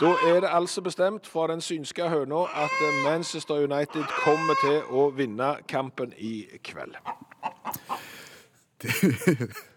Da 0.00 0.12
er 0.26 0.40
det 0.40 0.48
altså 0.52 0.80
bestemt 0.82 1.26
fra 1.26 1.46
den 1.52 1.60
synske 1.60 2.08
høna 2.08 2.44
at 2.64 2.76
Manchester 3.04 3.54
United 3.54 4.04
kommer 4.24 4.54
til 4.64 4.80
å 4.90 5.10
vinne 5.16 5.56
kampen 5.68 6.14
i 6.18 6.46
kveld. 6.64 6.96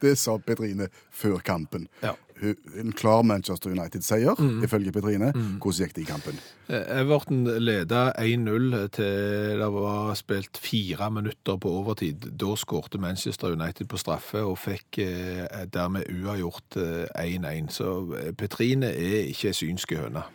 Det 0.01 0.15
sa 0.23 0.37
Petrine 0.37 0.87
før 1.11 1.37
kampen. 1.45 1.87
Ja. 2.01 2.15
En 2.43 2.91
klar 2.91 3.23
Manchester 3.23 3.71
United-seier, 3.71 4.35
ifølge 4.63 4.91
Petrine. 4.91 5.31
Hvordan 5.31 5.79
gikk 5.79 5.95
det 5.95 6.03
i 6.03 6.07
kampen? 6.09 6.39
Eh, 6.67 6.99
Everton 6.99 7.45
leda 7.61 8.09
1-0 8.19 8.87
til 8.97 9.61
det 9.61 9.69
var 9.73 10.13
spilt 10.19 10.59
fire 10.59 11.11
minutter 11.11 11.57
på 11.57 11.71
overtid. 11.79 12.27
Da 12.35 12.55
skårte 12.59 12.99
Manchester 12.99 13.55
United 13.55 13.87
på 13.87 13.97
straffe 13.97 14.43
og 14.43 14.57
fikk 14.59 14.99
eh, 15.05 15.45
dermed 15.73 16.09
uavgjort 16.11 16.79
eh, 16.81 17.37
1-1. 17.37 17.71
Så 17.71 17.91
eh, 18.19 18.33
Petrine 18.35 18.91
er 18.91 19.29
ikke 19.31 19.53
ei 19.53 19.59
synske 19.63 20.03
høne. 20.03 20.25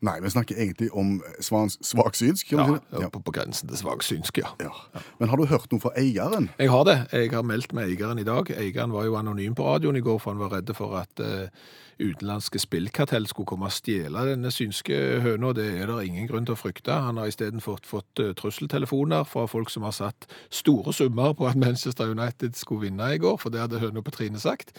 Nei, 0.00 0.14
vi 0.24 0.30
snakker 0.32 0.56
egentlig 0.56 0.88
om 0.96 1.18
svans, 1.44 1.76
svaksynsk. 1.84 2.52
Ja, 2.54 2.78
Ja, 2.96 3.10
på, 3.12 3.20
på 3.20 3.34
grensen 3.36 3.68
til 3.68 3.76
svaksynsk, 3.76 4.38
ja. 4.40 4.54
Ja. 4.60 4.70
Ja. 4.94 5.02
Men 5.20 5.28
har 5.28 5.36
du 5.36 5.44
hørt 5.50 5.68
noe 5.72 5.82
fra 5.82 5.92
eieren? 6.00 6.48
Jeg 6.58 6.70
har 6.72 6.86
det. 6.88 6.96
Jeg 7.12 7.34
har 7.34 7.44
meldt 7.44 7.74
med 7.76 7.90
eieren 7.90 8.18
i 8.18 8.24
dag. 8.24 8.48
Eieren 8.56 8.94
var 8.96 9.04
jo 9.04 9.18
anonym 9.20 9.54
på 9.54 9.66
radioen 9.66 10.00
i 10.00 10.04
går, 10.04 10.16
for 10.22 10.32
han 10.32 10.40
var 10.40 10.54
redd 10.56 10.72
for 10.76 10.96
at 11.02 11.20
uh, 11.20 11.52
utenlandske 12.00 12.62
spillkartell 12.62 13.28
skulle 13.28 13.50
komme 13.50 13.68
og 13.68 13.74
stjele 13.76 14.24
denne 14.30 14.48
synske 14.54 14.96
høna. 15.20 15.52
Det 15.52 15.68
er 15.82 15.92
det 15.92 15.98
ingen 16.08 16.30
grunn 16.30 16.48
til 16.48 16.56
å 16.56 16.60
frykte. 16.62 16.96
Han 16.96 17.20
har 17.20 17.28
isteden 17.28 17.60
fått, 17.60 17.84
fått 17.84 18.24
uh, 18.24 18.32
trusseltelefoner 18.40 19.28
fra 19.28 19.44
folk 19.52 19.68
som 19.68 19.84
har 19.84 19.92
satt 19.92 20.24
store 20.48 20.96
summer 20.96 21.36
på 21.36 21.44
at 21.50 21.60
Manchester 21.60 22.08
United 22.16 22.56
skulle 22.56 22.88
vinne 22.88 23.12
i 23.14 23.20
går, 23.20 23.36
for 23.36 23.52
det 23.52 23.66
hadde 23.66 23.84
høna 23.84 24.00
Petrine 24.06 24.40
sagt. 24.40 24.72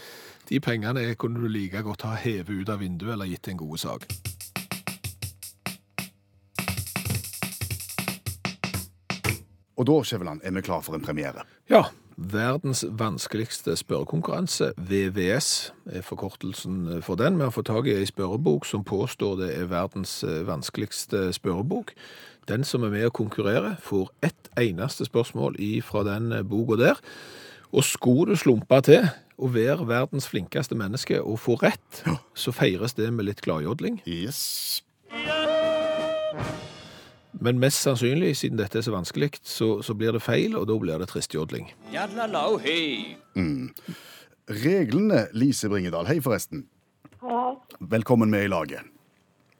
De 0.49 0.57
pengene 0.59 1.05
kunne 1.13 1.45
du 1.45 1.47
like 1.47 1.85
godt 1.85 2.09
ha 2.09 2.17
hevet 2.17 2.49
ut 2.49 2.73
av 2.73 2.81
vinduet 2.81 3.13
eller 3.13 3.29
gitt 3.29 3.45
til 3.45 3.59
en 3.59 3.61
god 3.67 3.85
sak. 3.85 4.09
Og 9.81 9.87
da, 9.89 9.97
Skjæveland, 10.05 10.43
er 10.45 10.53
vi 10.53 10.61
klar 10.61 10.83
for 10.85 10.93
en 10.93 11.01
premiere. 11.01 11.41
Ja, 11.69 11.87
verdens 12.15 12.83
vanskeligste 12.85 13.73
spørrekonkurranse, 13.79 14.73
VVS, 14.77 15.73
er 15.89 16.05
forkortelsen 16.05 17.01
for 17.01 17.17
den. 17.17 17.39
Vi 17.39 17.47
har 17.47 17.55
fått 17.55 17.71
tak 17.71 17.89
i 17.89 17.95
ei 17.97 18.05
spørrebok 18.05 18.67
som 18.69 18.85
påstår 18.85 19.39
det 19.39 19.49
er 19.57 19.71
verdens 19.71 20.19
eh, 20.23 20.43
vanskeligste 20.45 21.31
spørrebok. 21.33 21.95
Den 22.49 22.61
som 22.67 22.85
er 22.85 22.93
med 22.93 23.07
å 23.09 23.15
konkurrere, 23.15 23.73
får 23.81 24.11
ett 24.21 24.51
eneste 24.59 25.07
spørsmål 25.09 25.57
fra 25.81 26.05
den 26.05 26.29
eh, 26.31 26.45
boka 26.45 26.77
der. 26.77 27.01
Og 27.73 27.83
skulle 27.87 28.35
du 28.35 28.37
slumpe 28.37 28.83
til 28.85 29.09
å 29.41 29.49
være 29.49 29.87
verdens 29.89 30.29
flinkeste 30.29 30.77
menneske 30.77 31.23
og 31.23 31.39
få 31.41 31.57
rett, 31.63 32.03
så 32.37 32.53
feires 32.53 32.93
det 32.93 33.09
med 33.09 33.31
litt 33.31 33.41
gladjodling. 33.41 34.03
Yes. 34.05 34.83
Men 37.41 37.57
mest 37.59 37.81
sannsynlig, 37.81 38.35
siden 38.37 38.59
dette 38.59 38.77
er 38.77 38.85
så 38.85 38.93
vanskelig, 38.93 39.31
så, 39.41 39.79
så 39.81 39.95
blir 39.97 40.13
det 40.13 40.21
feil, 40.21 40.53
og 40.59 40.67
da 40.69 40.75
blir 40.77 41.01
det 41.01 41.07
tristjodling. 41.09 41.71
Reglene, 44.51 45.23
Lise 45.33 45.69
Bringedal. 45.71 46.05
Hei, 46.09 46.19
forresten. 46.21 46.65
Ja, 47.21 47.55
Velkommen 47.79 48.29
med 48.33 48.45
i 48.45 48.49
laget. 48.51 48.85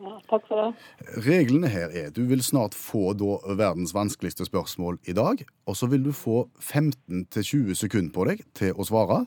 ja, 0.02 0.16
takk 0.30 0.46
for 0.50 0.62
det. 0.62 1.22
Reglene 1.26 1.70
her 1.70 1.92
er 1.94 2.10
du 2.14 2.24
vil 2.30 2.42
snart 2.44 2.74
få 2.78 3.12
da 3.18 3.36
verdens 3.58 3.94
vanskeligste 3.94 4.46
spørsmål 4.50 4.98
i 5.10 5.14
dag, 5.18 5.44
og 5.70 5.78
så 5.78 5.90
vil 5.92 6.04
du 6.06 6.12
få 6.14 6.48
15-20 6.62 7.74
sekunder 7.78 8.14
på 8.16 8.26
deg 8.30 8.42
til 8.58 8.74
å 8.78 8.86
svare. 8.88 9.24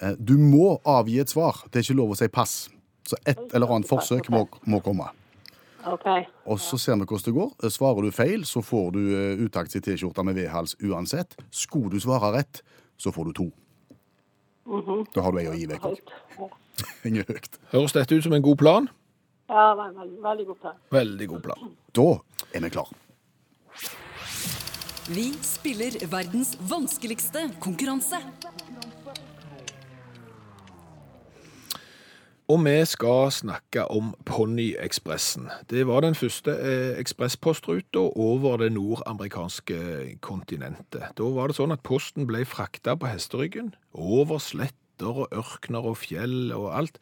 Eh, 0.00 0.16
Du 0.20 0.36
må 0.38 0.78
avgi 0.84 1.18
et 1.20 1.32
svar. 1.32 1.64
Det 1.72 1.80
er 1.80 1.86
ikke 1.88 2.00
lov 2.00 2.12
å 2.12 2.18
si 2.20 2.28
pass. 2.28 2.68
Så 3.08 3.16
et 3.28 3.40
eller 3.54 3.68
annet 3.72 3.88
forsøk 3.88 4.28
må, 4.32 4.46
må 4.66 4.80
komme. 4.84 5.08
OK. 5.92 6.06
Og 6.48 6.60
så 6.62 6.78
ser 6.80 6.96
vi 7.00 7.04
hvordan 7.08 7.26
det 7.26 7.34
går. 7.36 7.70
Svarer 7.74 8.06
du 8.06 8.10
feil, 8.14 8.44
så 8.48 8.62
får 8.64 8.90
du 8.96 9.00
eh, 9.14 9.44
utakts 9.44 9.76
i 9.76 9.82
T-skjorta 9.84 10.24
med 10.24 10.38
V-hals 10.38 10.76
uansett. 10.82 11.36
Skulle 11.52 11.92
du 11.92 12.00
svare 12.00 12.32
rett, 12.38 12.62
så 12.96 13.12
får 13.14 13.30
du 13.30 13.32
to. 13.40 13.46
Da 15.14 15.20
har 15.26 15.32
du 15.34 15.38
ei 15.42 15.48
å 15.50 15.56
gi 15.58 15.66
vekk 15.68 15.88
òg. 15.92 16.12
Høres 17.74 17.92
dette 17.94 18.16
ut 18.16 18.24
som 18.24 18.32
en 18.36 18.44
god 18.44 18.58
plan? 18.62 18.88
Ja, 19.48 19.74
veldig, 19.76 20.22
veldig 20.24 20.46
god 20.48 20.60
plan. 20.62 20.78
Veldig 20.94 21.26
god 21.34 21.42
plan. 21.44 21.74
Da 21.94 22.06
er 22.56 22.64
vi 22.64 22.70
klar. 22.72 22.92
Vi 25.04 25.26
spiller 25.44 25.98
verdens 26.08 26.54
vanskeligste 26.64 27.50
konkurranse. 27.60 28.16
Og 32.44 32.60
vi 32.60 32.84
skal 32.84 33.30
snakke 33.32 33.86
om 33.88 34.10
Ponnyekspressen. 34.28 35.48
Det 35.70 35.86
var 35.88 36.02
den 36.04 36.14
første 36.14 36.52
eh, 36.52 36.98
ekspresspostruta 37.00 38.02
over 38.20 38.58
det 38.60 38.72
nordamerikanske 38.72 39.78
kontinentet. 40.20 41.14
Da 41.16 41.28
var 41.32 41.48
det 41.48 41.56
sånn 41.56 41.72
at 41.72 41.80
posten 41.80 42.28
ble 42.28 42.42
frakta 42.44 42.98
på 43.00 43.08
hesteryggen 43.08 43.72
over 43.96 44.42
sletter 44.44 45.22
og 45.24 45.32
ørkner 45.32 45.88
og 45.88 45.96
fjell 46.02 46.52
og 46.52 46.68
alt. 46.76 47.00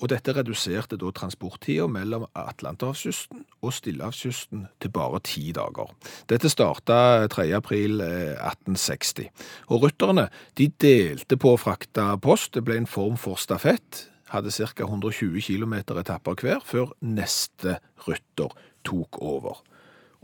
Og 0.00 0.08
dette 0.10 0.32
reduserte 0.32 0.96
da 0.96 1.12
transporttida 1.12 1.84
mellom 1.84 2.24
Atlanterhavskysten 2.32 3.44
og 3.60 3.76
Stillehavskysten 3.76 4.64
til 4.80 4.94
bare 4.96 5.20
ti 5.28 5.52
dager. 5.52 5.92
Dette 6.32 6.48
starta 6.48 7.28
3. 7.28 7.50
april 7.60 8.00
eh, 8.00 8.32
1860. 8.40 9.28
Og 9.68 9.84
rytterne 9.84 10.30
de 10.56 10.72
delte 10.72 11.36
på 11.36 11.52
å 11.52 11.60
frakte 11.60 12.08
post. 12.24 12.54
Det 12.56 12.64
ble 12.64 12.80
en 12.80 12.90
form 12.90 13.20
for 13.20 13.36
stafett. 13.36 14.06
Hadde 14.32 14.50
ca. 14.50 14.84
120 14.84 15.40
km 15.40 15.74
etapper 15.98 16.34
hver 16.40 16.64
før 16.64 16.94
neste 17.00 17.78
rytter 18.08 18.54
tok 18.84 19.18
over. 19.22 19.60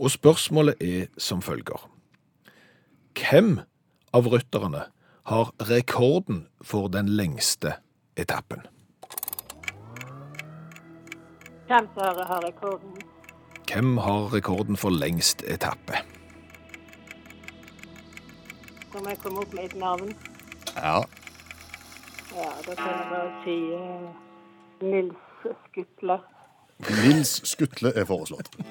Og 0.01 0.11
spørsmålet 0.11 0.81
er 0.81 1.07
som 1.19 1.43
følger. 1.43 1.89
Hvem 3.19 3.61
av 4.17 4.27
rytterne 4.33 4.87
har 5.29 5.53
rekorden 5.69 6.47
for 6.63 6.89
den 6.89 7.09
lengste 7.09 7.77
etappen? 8.17 8.65
Hvem 11.71 11.87
har, 11.95 12.43
rekorden? 12.43 12.97
Hvem 13.71 13.99
har 13.99 14.33
rekorden 14.35 14.77
for 14.77 14.91
lengst 14.91 15.45
etappe? 15.47 16.01
Nå 18.91 19.05
må 19.05 19.13
jeg 19.13 19.21
komme 19.23 19.45
opp 19.45 19.53
med 19.55 19.69
et 19.69 19.77
navn. 19.79 20.11
Ja. 20.75 21.05
Ja, 22.37 22.51
da 22.67 22.75
kan 22.75 22.93
jeg 22.95 23.07
bare 23.11 23.31
si 23.45 23.57
uh, 23.75 24.11
Nils 24.83 25.17
Skutle. 25.69 26.19
Nils 27.05 27.33
Skutle 27.49 27.93
er 27.97 28.05
foreslått. 28.09 28.49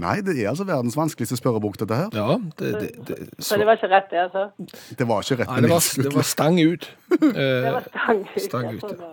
Nei, 0.00 0.20
det 0.22 0.36
er 0.38 0.48
altså 0.52 0.64
verdens 0.68 0.94
vanskeligste 0.96 1.34
spørrebok, 1.36 1.74
dette 1.80 1.96
her. 1.98 2.12
Ja, 2.14 2.36
det, 2.60 2.68
det, 2.80 2.90
det, 3.08 3.16
Så 3.42 3.56
det 3.58 3.66
var 3.66 3.74
ikke 3.74 3.88
rett, 3.90 4.06
det, 4.12 4.20
altså? 4.22 4.44
Det 4.98 5.06
var 5.08 5.24
ikke 5.26 5.38
rett 5.40 5.50
Nei, 5.50 5.60
det, 5.66 5.70
var, 5.72 5.88
det 6.06 6.12
var 6.14 6.26
stang 6.28 6.60
ut. 6.62 6.86
Det 7.10 7.30
Eh, 7.34 7.72
var 7.74 7.88
stang 7.90 8.20
ut. 8.22 8.42
stang 8.44 8.68
ut, 8.76 8.84
det. 8.86 9.08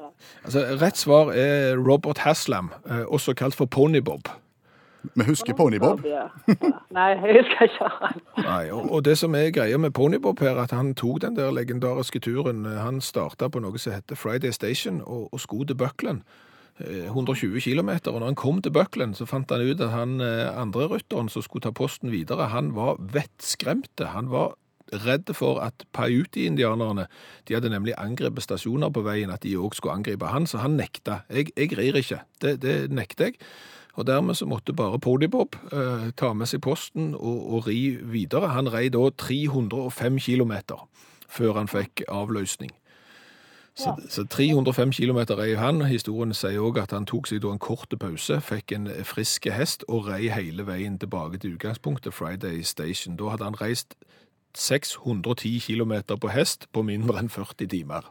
altså, 0.46 0.60
rett 0.84 0.98
svar 1.02 1.32
er 1.34 1.82
Robert 1.82 2.18
Haslam, 2.28 2.70
eh, 2.86 3.04
også 3.10 3.34
kalt 3.34 3.58
for 3.58 3.66
Ponybob. 3.66 4.30
Vi 5.16 5.24
husker 5.28 5.54
Ponybob. 5.58 6.02
Nei, 6.92 7.08
jeg 7.14 7.38
husker 7.40 7.68
ikke 7.68 7.90
han. 8.00 8.22
Nei, 8.42 8.64
og, 8.72 8.92
og 8.92 9.06
det 9.06 9.18
som 9.18 9.36
er 9.36 9.52
greia 9.56 9.78
med 9.78 9.92
Ponybob 9.98 10.40
her, 10.44 10.58
at 10.64 10.72
han 10.76 10.94
tok 10.96 11.22
den 11.22 11.36
der 11.38 11.52
legendariske 11.52 12.20
turen. 12.20 12.66
eh, 12.66 12.82
Han 12.84 13.02
starta 13.02 13.48
på 13.50 13.60
noe 13.64 13.78
som 13.80 13.94
heter 13.94 14.16
Friday 14.16 14.52
Station, 14.52 15.02
og, 15.06 15.30
og 15.34 15.40
skulle 15.40 15.68
til 15.68 15.76
Buckland. 15.80 16.22
eh, 16.80 17.06
120 17.10 17.62
km, 17.62 17.90
og 18.08 18.20
når 18.20 18.26
han 18.26 18.36
kom 18.36 18.62
til 18.62 18.72
Buckland, 18.72 19.16
så 19.16 19.26
fant 19.26 19.52
han 19.52 19.62
ut 19.66 19.82
at 19.82 19.90
han 19.90 20.20
eh, 20.22 20.62
andre 20.62 20.88
rytteren 20.88 21.30
som 21.30 21.42
skulle 21.42 21.64
ta 21.64 21.72
posten 21.72 22.12
videre, 22.12 22.50
han 22.54 22.76
var 22.76 22.96
vettskremte. 23.02 24.06
Han 24.14 24.30
var 24.30 24.56
redd 25.04 25.28
for 25.36 25.60
at 25.60 25.84
Paiuti-indianerne, 25.92 27.08
de 27.48 27.54
hadde 27.58 27.70
nemlig 27.74 27.94
angrepet 28.00 28.46
stasjoner 28.46 28.90
på 28.94 29.02
veien, 29.04 29.30
at 29.34 29.44
de 29.44 29.58
òg 29.60 29.74
skulle 29.76 29.98
angripe 30.00 30.30
han, 30.32 30.46
så 30.48 30.62
han 30.64 30.78
nekta. 30.80 31.22
Jeg, 31.34 31.50
jeg 31.58 31.74
rir 31.78 31.98
ikke. 32.00 32.22
Det, 32.42 32.54
det 32.64 32.76
nekter 32.96 33.26
jeg. 33.32 33.42
Og 33.98 34.06
dermed 34.08 34.38
så 34.38 34.46
måtte 34.46 34.74
bare 34.78 35.00
Ponybob 35.02 35.56
eh, 35.74 36.10
ta 36.18 36.34
med 36.38 36.50
seg 36.50 36.62
posten 36.62 37.16
og, 37.16 37.40
og 37.54 37.68
ri 37.68 37.98
videre. 37.98 38.54
Han 38.54 38.70
rei 38.70 38.88
da 38.94 39.08
305 39.10 40.20
km 40.22 40.54
før 41.28 41.58
han 41.58 41.68
fikk 41.68 42.06
avløsning. 42.08 42.72
Så, 43.78 43.94
så 44.10 44.24
305 44.26 44.92
km 44.92 45.18
rei 45.38 45.56
han. 45.58 45.82
Historien 45.86 46.34
sier 46.34 46.62
òg 46.66 46.80
at 46.82 46.94
han 46.96 47.06
tok 47.10 47.28
seg 47.30 47.44
da 47.44 47.52
en 47.54 47.62
kort 47.62 47.94
pause, 48.00 48.40
fikk 48.42 48.74
en 48.74 48.88
frisk 49.06 49.46
hest 49.54 49.86
og 49.88 50.08
rei 50.10 50.32
hele 50.34 50.66
veien 50.66 50.98
tilbake 50.98 51.38
til 51.42 51.58
utgangspunktet, 51.58 52.14
Friday 52.14 52.64
Station. 52.66 53.18
Da 53.18 53.34
hadde 53.34 53.46
han 53.46 53.62
reist 53.62 53.94
610 54.58 55.62
km 55.68 55.94
på 56.18 56.34
hest 56.34 56.66
på 56.74 56.82
mindre 56.86 57.22
enn 57.22 57.30
40 57.30 57.70
timer. 57.70 58.10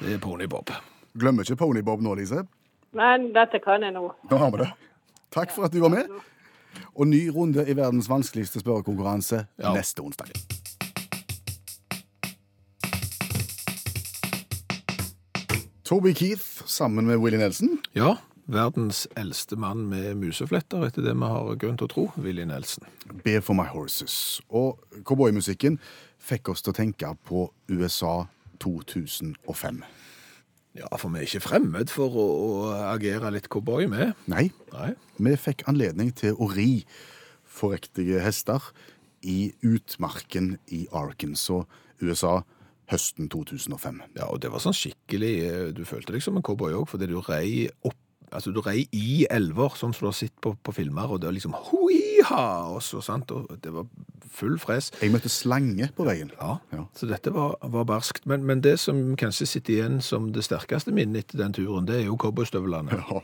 Det 0.00 0.12
er 0.12 0.18
Ponybob. 0.18 0.74
Glemmer 1.18 1.46
ikke 1.46 1.62
Ponybob 1.62 2.02
nå, 2.02 2.14
Lise. 2.18 2.42
Men 2.96 3.30
dette 3.36 3.60
kan 3.64 3.82
jeg 3.84 3.92
nå. 3.96 4.06
Nå 4.30 4.38
har 4.40 4.50
vi 4.54 4.62
det. 4.64 4.70
Takk 5.36 5.52
for 5.52 5.66
at 5.68 5.74
du 5.74 5.80
var 5.84 5.92
med. 5.92 6.08
Og 6.96 7.08
ny 7.08 7.26
runde 7.32 7.64
i 7.68 7.74
verdens 7.76 8.08
vanskeligste 8.08 8.60
spørrekonkurranse 8.64 9.44
Ja. 9.60 9.72
neste 9.76 10.00
onsdag. 10.04 10.32
Toby 15.84 16.14
Keith 16.14 16.62
sammen 16.66 17.06
med 17.06 17.16
Willie 17.16 17.38
Nelson. 17.38 17.78
Ja, 17.94 18.16
verdens 18.46 19.06
eldste 19.16 19.56
mann 19.56 19.84
med 19.88 20.16
musefletter, 20.18 20.82
etter 20.88 21.02
det 21.06 21.14
vi 21.14 21.28
har 21.30 21.54
grunn 21.62 21.78
til 21.78 21.86
å 21.86 21.92
tro, 21.92 22.06
Willy 22.18 22.44
Nelson. 22.48 22.86
Bear 23.24 23.40
for 23.44 23.54
my 23.54 23.66
horses. 23.70 24.40
Og 24.50 24.80
cowboymusikken 25.06 25.78
fikk 26.18 26.50
oss 26.50 26.62
til 26.66 26.74
å 26.74 26.78
tenke 26.80 27.12
på 27.26 27.46
USA 27.70 28.24
2005. 28.62 29.84
Ja, 30.76 30.90
for 31.00 31.12
vi 31.12 31.22
er 31.22 31.28
ikke 31.28 31.44
fremmed 31.44 31.92
for 31.92 32.12
å, 32.20 32.26
å 32.26 32.72
agere 32.92 33.30
litt 33.34 33.48
cowboy 33.52 33.88
med. 33.90 34.12
Nei, 34.30 34.50
Nei. 34.74 34.90
vi 35.16 35.36
fikk 35.40 35.64
anledning 35.70 36.12
til 36.16 36.36
å 36.36 36.50
ri 36.52 36.84
forrektige 37.56 38.20
hester 38.24 38.60
i 39.26 39.54
utmarken 39.64 40.56
i 40.74 40.84
Arkansas, 40.94 41.64
USA, 42.02 42.42
høsten 42.92 43.30
2005. 43.32 44.02
Ja, 44.18 44.28
og 44.30 44.42
det 44.44 44.52
var 44.52 44.62
sånn 44.62 44.76
skikkelig, 44.76 45.34
eh, 45.46 45.62
du 45.74 45.82
følte 45.88 46.14
deg 46.14 46.22
som 46.22 46.36
en 46.38 46.44
cowboy 46.46 46.76
også, 46.76 46.92
fordi 46.94 47.08
du 47.10 47.16
rei 47.24 47.48
opp, 47.82 47.98
altså 48.34 48.52
du 48.52 48.60
rei 48.64 48.86
i 48.96 49.26
elver, 49.30 49.76
sånn 49.78 49.92
som 49.94 50.06
du 50.06 50.10
har 50.10 50.16
sett 50.18 50.34
på, 50.42 50.54
på 50.62 50.74
filmer, 50.74 51.10
og 51.12 51.20
det 51.22 51.28
var 51.30 51.36
liksom 51.36 51.54
hui-ha, 51.70 52.46
og 52.74 52.82
så, 52.82 53.00
sant, 53.04 53.30
og 53.32 53.50
det 53.62 53.72
var 53.74 53.86
full 54.36 54.58
fres. 54.60 54.90
Jeg 55.00 55.12
møtte 55.14 55.30
slange 55.32 55.88
på 55.96 56.04
veien. 56.08 56.32
Ja, 56.40 56.58
Ja. 56.74 56.84
så 56.96 57.06
dette 57.08 57.32
var, 57.32 57.54
var 57.62 57.86
barskt. 57.88 58.26
Men, 58.26 58.44
men 58.44 58.60
det 58.64 58.76
som 58.82 59.14
kanskje 59.16 59.46
sitter 59.48 59.76
igjen 59.78 60.00
som 60.04 60.32
det 60.34 60.44
sterkeste 60.44 60.92
minnet 60.92 61.24
etter 61.24 61.38
den 61.44 61.54
turen, 61.56 61.86
det 61.88 62.02
er 62.02 62.06
jo 62.10 62.18
cowboystøvlene. 62.20 62.98
Ja. 63.00 63.22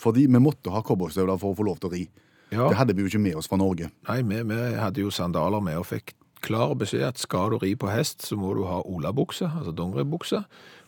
Fordi 0.00 0.24
vi 0.26 0.40
måtte 0.40 0.72
ha 0.72 0.80
cowboystøvler 0.82 1.38
for 1.38 1.52
å 1.52 1.58
få 1.60 1.66
lov 1.68 1.78
til 1.82 1.90
å 1.90 1.92
ri. 1.94 2.06
Ja. 2.50 2.66
Det 2.72 2.78
hadde 2.80 2.96
vi 2.96 3.04
jo 3.04 3.10
ikke 3.12 3.22
med 3.22 3.36
oss 3.38 3.46
fra 3.46 3.60
Norge. 3.60 3.90
Nei, 4.08 4.22
vi, 4.26 4.40
vi 4.48 4.58
hadde 4.80 5.04
jo 5.04 5.12
sandaler 5.14 5.62
med 5.62 5.76
og 5.78 5.86
fikk 5.86 6.16
klar 6.42 6.72
beskjed 6.80 7.04
at 7.04 7.20
skal 7.20 7.52
du 7.52 7.58
ri 7.60 7.74
på 7.78 7.90
hest, 7.92 8.24
så 8.24 8.34
må 8.40 8.54
du 8.56 8.62
ha 8.64 8.78
olabukse, 8.88 9.44
altså 9.60 9.74
dongeribukse, 9.76 10.40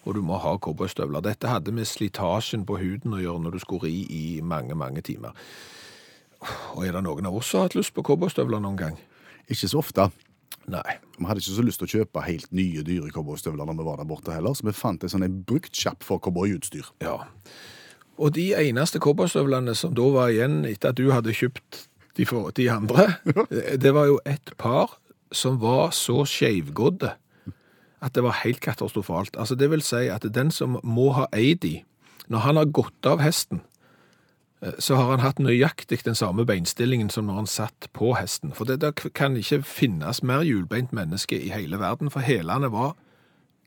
og 0.02 0.16
du 0.16 0.22
må 0.24 0.38
ha 0.42 0.56
cowboystøvler. 0.58 1.22
Dette 1.24 1.50
hadde 1.50 1.74
med 1.74 1.86
slitasjen 1.86 2.66
på 2.66 2.80
huden 2.80 3.14
å 3.14 3.22
gjøre 3.22 3.44
når 3.44 3.56
du 3.56 3.62
skulle 3.62 3.88
ri 3.90 4.02
i 4.10 4.24
mange, 4.42 4.74
mange 4.78 5.04
timer. 5.06 5.36
Og 6.74 6.86
er 6.86 6.96
det 6.96 7.04
noen 7.06 7.28
av 7.28 7.38
oss 7.38 7.52
som 7.52 7.62
har 7.62 7.70
hatt 7.70 7.78
lyst 7.78 7.94
på 7.94 8.04
cowboystøvler 8.06 8.62
noen 8.62 8.80
gang? 8.80 8.98
Ikke 9.50 9.70
så 9.70 9.78
ofte. 9.82 10.08
Nei. 10.70 10.98
Vi 11.18 11.28
hadde 11.28 11.42
ikke 11.42 11.54
så 11.54 11.66
lyst 11.66 11.82
til 11.82 11.88
å 11.88 11.92
kjøpe 12.00 12.24
helt 12.26 12.50
nye, 12.54 12.82
dyre 12.86 13.12
cowboystøvler 13.14 13.68
når 13.68 13.78
vi 13.78 13.86
var 13.86 14.02
der 14.02 14.10
borte 14.10 14.34
heller, 14.34 14.56
så 14.58 14.66
vi 14.66 14.74
fant 14.74 15.04
en 15.04 15.12
sånn 15.12 15.28
bruktsjapp 15.46 16.02
for 16.06 16.22
cowboyutstyr. 16.22 16.90
Ja. 17.04 17.20
Og 18.18 18.34
de 18.36 18.50
eneste 18.58 19.00
cowboystøvlene 19.02 19.74
som 19.78 19.94
da 19.96 20.08
var 20.14 20.34
igjen 20.34 20.62
etter 20.68 20.92
at 20.92 20.98
du 20.98 21.08
hadde 21.14 21.34
kjøpt 21.34 21.86
de, 22.18 22.26
for, 22.28 22.50
de 22.54 22.68
andre, 22.70 23.14
det 23.84 23.94
var 23.94 24.10
jo 24.10 24.18
et 24.28 24.54
par 24.60 24.98
som 25.32 25.58
var 25.62 25.94
så 25.96 26.26
skeivgådde 26.28 27.14
at 28.02 28.14
det 28.14 28.24
var 28.26 28.40
helt 28.42 28.60
katastrofalt. 28.60 29.36
Altså 29.38 29.54
det 29.54 29.70
vil 29.70 29.82
si 29.82 30.08
at 30.10 30.26
den 30.34 30.50
som 30.50 30.78
må 30.82 31.12
ha 31.16 31.28
eid 31.32 31.62
de, 31.62 31.82
når 32.28 32.38
han 32.46 32.58
har 32.58 32.72
gått 32.74 33.06
av 33.06 33.22
hesten, 33.22 33.62
eh, 34.62 34.74
så 34.78 34.98
har 34.98 35.10
han 35.14 35.22
hatt 35.22 35.38
nøyaktig 35.42 36.02
den 36.04 36.18
samme 36.18 36.46
beinstillingen 36.46 37.10
som 37.10 37.28
når 37.30 37.42
han 37.42 37.50
satt 37.50 37.88
på 37.94 38.14
hesten. 38.18 38.54
For 38.54 38.66
det 38.68 38.80
der 38.82 38.92
kan 38.92 39.36
ikke 39.38 39.62
finnes 39.62 40.22
mer 40.22 40.42
hjulbeint 40.46 40.92
menneske 40.92 41.38
i 41.38 41.52
hele 41.54 41.78
verden, 41.78 42.10
for 42.10 42.20
hælene 42.20 42.72
var 42.72 42.96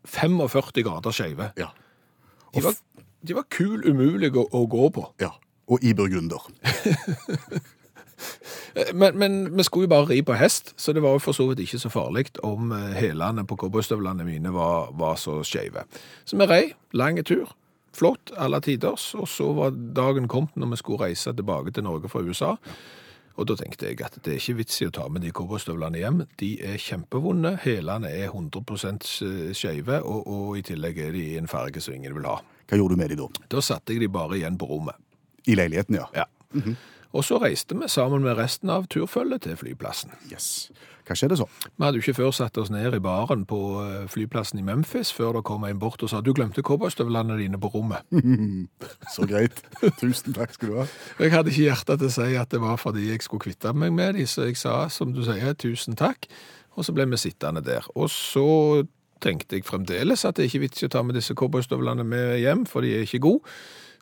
45 0.05 0.83
grader 0.83 1.15
skeive. 1.15 1.51
Ja. 1.57 1.71
De 2.55 2.63
var, 2.63 2.75
de 3.27 3.35
var 3.35 3.47
kul 3.49 3.87
umulig 3.87 4.35
å, 4.35 4.47
å 4.51 4.67
gå 4.67 4.89
på. 4.89 5.09
ja. 5.19 5.33
Og 5.65 5.81
i 5.81 5.95
burgunder. 5.97 6.43
Men, 8.93 9.17
men 9.17 9.57
vi 9.57 9.63
skulle 9.63 9.87
jo 9.87 9.93
bare 9.93 10.09
ri 10.09 10.21
på 10.25 10.35
hest, 10.39 10.73
så 10.77 10.93
det 10.93 11.03
var 11.03 11.15
jo 11.15 11.23
for 11.23 11.35
så 11.35 11.47
vidt 11.49 11.63
ikke 11.63 11.79
så 11.79 11.89
farlig 11.91 12.25
om 12.43 12.71
eh, 12.75 12.95
hælene 12.95 13.45
på 13.47 13.55
cowboystøvlene 13.55 14.25
mine 14.27 14.53
var, 14.53 14.91
var 14.99 15.15
så 15.19 15.41
skeive. 15.43 15.85
Så 16.25 16.37
vi 16.39 16.47
rei, 16.49 16.73
lang 16.93 17.21
tur, 17.25 17.55
flott, 17.95 18.31
alle 18.37 18.59
tiders, 18.61 19.13
og 19.15 19.27
så 19.27 19.51
var 19.53 19.75
dagen 19.95 20.27
kommet 20.27 20.55
når 20.55 20.73
vi 20.73 20.81
skulle 20.81 21.03
reise 21.05 21.33
tilbake 21.33 21.71
til 21.71 21.83
Norge 21.83 22.11
fra 22.11 22.23
USA. 22.23 22.55
Og 23.35 23.47
da 23.49 23.55
tenkte 23.59 23.87
jeg 23.89 23.99
at 24.03 24.15
det 24.23 24.31
er 24.31 24.39
ikke 24.39 24.61
vits 24.61 24.77
i 24.79 24.87
å 24.87 24.93
ta 24.95 25.07
med 25.11 25.25
de 25.25 25.31
cowboystøvlene 25.35 25.99
hjem. 25.99 26.21
De 26.39 26.53
er 26.63 26.77
kjempevonde, 26.79 27.57
hælene 27.63 28.11
er 28.11 28.29
100 28.31 29.53
skeive, 29.55 29.99
og, 30.03 30.27
og 30.27 30.59
i 30.59 30.63
tillegg 30.63 31.01
er 31.03 31.11
de 31.15 31.23
i 31.33 31.39
en 31.39 31.51
farge 31.51 31.83
som 31.83 31.97
ingen 31.97 32.15
vil 32.15 32.27
ha. 32.29 32.37
Hva 32.69 32.79
gjorde 32.79 32.95
du 32.95 33.01
med 33.01 33.11
de 33.11 33.19
da? 33.19 33.27
Da 33.51 33.63
satte 33.63 33.93
jeg 33.93 34.05
de 34.05 34.11
bare 34.11 34.39
igjen 34.39 34.59
på 34.59 34.69
rommet. 34.69 34.95
I 35.45 35.57
leiligheten, 35.59 35.99
ja. 35.99 36.07
Ja. 36.15 36.25
Og 37.15 37.23
så 37.23 37.39
reiste 37.39 37.77
vi 37.79 37.87
sammen 37.91 38.25
med 38.25 38.35
resten 38.35 38.71
av 38.73 38.89
turfølget 38.91 39.45
til 39.45 39.55
flyplassen. 39.59 40.11
Yes. 40.31 40.67
Hva 41.05 41.13
skjedde 41.15 41.37
så? 41.37 41.45
Vi 41.63 41.83
hadde 41.85 41.99
jo 41.99 42.03
ikke 42.03 42.17
før 42.17 42.31
satt 42.33 42.57
oss 42.57 42.71
ned 42.73 42.95
i 42.97 43.01
baren 43.03 43.43
på 43.47 43.59
eh, 43.83 44.07
flyplassen 44.09 44.59
i 44.59 44.65
Memphis 44.65 45.11
før 45.13 45.37
det 45.37 45.43
kom 45.45 45.63
en 45.67 45.79
bort 45.79 46.01
og 46.03 46.09
sa 46.11 46.19
du 46.25 46.31
glemte 46.35 46.63
cowboystøvlene 46.65 47.37
dine 47.39 47.59
på 47.61 47.69
rommet. 47.75 48.03
Så 49.13 49.27
greit. 49.29 49.61
Tusen 50.01 50.35
takk 50.35 50.55
skal 50.57 50.73
du 50.73 50.79
ha. 50.81 50.87
Jeg 51.21 51.31
hadde 51.35 51.53
ikke 51.53 51.69
hjerte 51.69 51.99
til 52.01 52.09
å 52.09 52.15
si 52.17 52.27
at 52.41 52.51
det 52.51 52.63
var 52.63 52.81
fordi 52.81 53.05
jeg 53.11 53.23
skulle 53.23 53.45
kvitte 53.45 53.71
meg 53.77 53.93
med 53.95 54.17
dem, 54.17 54.27
så 54.27 54.49
jeg 54.49 54.57
sa 54.59 54.79
som 54.91 55.13
du 55.13 55.21
sier 55.27 55.55
tusen 55.61 55.95
takk, 55.99 56.25
og 56.75 56.87
så 56.87 56.95
ble 56.95 57.05
vi 57.11 57.21
sittende 57.21 57.61
der. 57.63 57.85
Og 57.95 58.09
så 58.11 58.83
tenkte 59.23 59.59
jeg 59.59 59.65
fremdeles 59.67 60.25
at 60.25 60.35
det 60.35 60.45
er 60.45 60.51
ikke 60.51 60.65
vits 60.65 60.83
i 60.83 60.89
å 60.89 60.91
ta 60.91 61.05
med 61.05 61.15
disse 61.17 61.37
cowboystøvlene 61.37 62.03
med 62.07 62.39
hjem, 62.41 62.65
for 62.69 62.83
de 62.83 62.95
er 62.97 63.05
ikke 63.05 63.23
gode. 63.23 63.55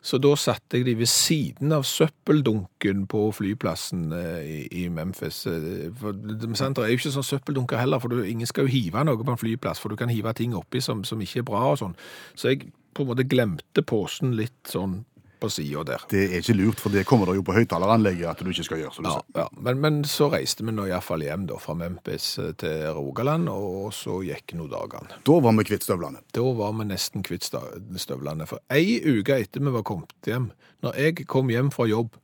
Så 0.04 0.18
da 0.20 0.34
satte 0.36 0.76
jeg 0.76 0.84
de 0.84 0.94
ved 0.98 1.08
siden 1.08 1.72
av 1.72 1.86
søppeldunken 1.88 3.06
på 3.08 3.22
flyplassen 3.32 4.10
eh, 4.12 4.66
i, 4.68 4.84
Memphis. 4.92 5.46
Eh, 5.48 5.88
For, 5.96 6.12
det 6.12 6.50
er 6.52 6.92
jo 6.92 6.98
ikke 6.98 7.14
sånn 7.14 7.24
søppeldunker 7.24 7.80
heller, 7.80 8.02
for 8.02 8.20
ingen 8.20 8.48
skal 8.48 8.68
jo 8.68 8.74
hive 8.74 9.04
noe 9.08 9.24
på 9.24 9.32
en 9.32 9.40
flyplass, 9.40 9.80
for 9.80 9.88
du 9.92 10.00
kan 10.00 10.12
hive 10.12 10.34
ting 10.36 10.52
oppi 10.58 10.84
som, 10.84 11.06
som 11.08 11.22
ikke 11.24 11.40
er 11.40 11.48
bra 11.48 11.64
og 11.72 11.80
sånn. 11.80 11.96
Så 12.36 12.52
jeg 12.52 12.68
på 12.94 13.02
en 13.02 13.10
måte 13.10 13.26
glemte 13.26 13.82
posen 13.86 14.36
litt 14.36 14.70
sånn 14.70 15.00
på 15.44 15.50
sida 15.52 15.84
der. 15.86 16.04
Det 16.10 16.24
er 16.26 16.34
ikke 16.40 16.56
lurt, 16.58 16.80
for 16.82 16.92
det 16.94 17.04
kommer 17.08 17.30
det 17.30 17.36
jo 17.38 17.44
på 17.46 17.54
høyttaleranlegget 17.56 18.30
at 18.32 18.42
du 18.44 18.50
ikke 18.50 18.64
skal 18.66 18.82
gjøre. 18.82 18.94
som 18.96 19.04
du 19.06 19.10
Ja, 19.12 19.14
sier. 19.20 19.44
ja. 19.44 19.46
Men, 19.68 19.80
men 19.84 20.00
så 20.08 20.28
reiste 20.32 20.64
vi 20.66 20.72
nå 20.74 20.88
iallfall 20.90 21.22
hjem 21.26 21.46
da, 21.52 21.58
fra 21.62 21.76
Memphis 21.78 22.26
eh, 22.42 22.50
til 22.60 22.88
Rogaland, 22.96 23.48
og 23.52 23.92
så 23.94 24.18
gikk 24.26 24.56
nå 24.58 24.66
dagene. 24.72 25.20
Da 25.26 25.38
var 25.44 25.56
vi 25.60 25.66
kvitt 25.70 25.86
støvlene. 25.86 26.24
Da 26.34 26.44
var 26.58 26.72
vi 26.80 26.88
nesten 26.90 27.22
kvitt 27.26 27.46
støvlene. 27.48 28.48
For 28.50 28.62
ei 28.72 28.98
uke 29.04 29.38
etter 29.44 29.62
vi 29.64 29.72
var 29.78 29.84
kommet 29.86 30.14
hjem, 30.28 30.50
når 30.84 30.98
jeg 31.00 31.26
kom 31.30 31.52
hjem 31.52 31.70
fra 31.74 31.86
jobb, 31.88 32.16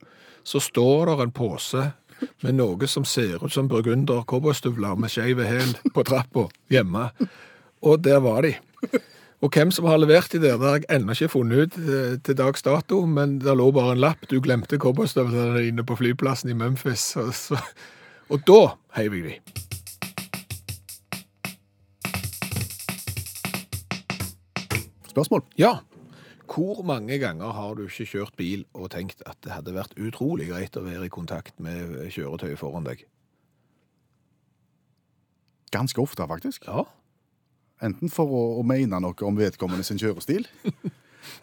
så 0.44 0.60
står 0.64 1.10
der 1.12 1.22
en 1.26 1.32
pose 1.36 1.90
med 2.44 2.56
noe 2.56 2.88
som 2.88 3.04
ser 3.08 3.38
ut 3.40 3.52
som 3.52 3.68
burgunder 3.68 4.24
cowboystøvler 4.28 4.96
med 5.00 5.12
skeiv 5.12 5.40
hæl 5.44 5.70
på 5.94 6.04
trappa 6.08 6.46
hjemme. 6.72 7.06
Og 7.84 8.02
der 8.04 8.18
var 8.20 8.44
de. 8.44 8.54
Og 9.40 9.48
hvem 9.56 9.70
som 9.72 9.86
har 9.88 9.96
levert 9.96 10.32
de 10.34 10.38
der, 10.42 10.58
det 10.60 10.68
har 10.68 10.74
jeg 10.76 10.88
ennå 10.92 11.14
ikke 11.16 11.32
funnet 11.32 11.62
ut 11.62 11.76
eh, 11.80 12.18
til 12.20 12.36
dags 12.36 12.60
dato, 12.62 13.06
men 13.08 13.38
det 13.40 13.54
lå 13.56 13.70
bare 13.72 13.94
en 13.96 14.02
lapp. 14.02 14.26
Du 14.28 14.36
glemte 14.44 14.76
cowboystøvlene 14.76 15.62
dine 15.64 15.84
på 15.84 15.96
flyplassen 15.96 16.52
i 16.52 16.56
Memphis. 16.56 17.14
Og, 17.16 17.32
så, 17.34 17.56
og 18.28 18.44
da 18.44 18.60
heiv 18.98 19.16
jeg 19.16 19.24
de. 19.24 19.38
Spørsmål? 25.08 25.46
Ja. 25.56 25.78
Hvor 26.44 26.84
mange 26.84 27.16
ganger 27.18 27.56
har 27.56 27.74
du 27.74 27.86
ikke 27.86 28.10
kjørt 28.12 28.36
bil 28.36 28.68
og 28.74 28.90
tenkt 28.92 29.24
at 29.24 29.40
det 29.40 29.56
hadde 29.56 29.72
vært 29.72 29.96
utrolig 29.96 30.50
greit 30.50 30.76
å 30.76 30.84
være 30.84 31.08
i 31.08 31.12
kontakt 31.16 31.56
med 31.62 31.96
kjøretøyet 32.12 32.60
foran 32.60 32.84
deg? 32.84 33.06
Ganske 35.72 36.02
ofte, 36.02 36.28
faktisk. 36.28 36.66
Ja. 36.68 36.84
Enten 37.82 38.10
for 38.12 38.28
å, 38.28 38.42
å 38.60 38.64
mene 38.66 39.00
noe 39.00 39.26
om 39.26 39.36
vedkommende 39.40 39.84
sin 39.86 39.98
kjørestil, 40.00 40.46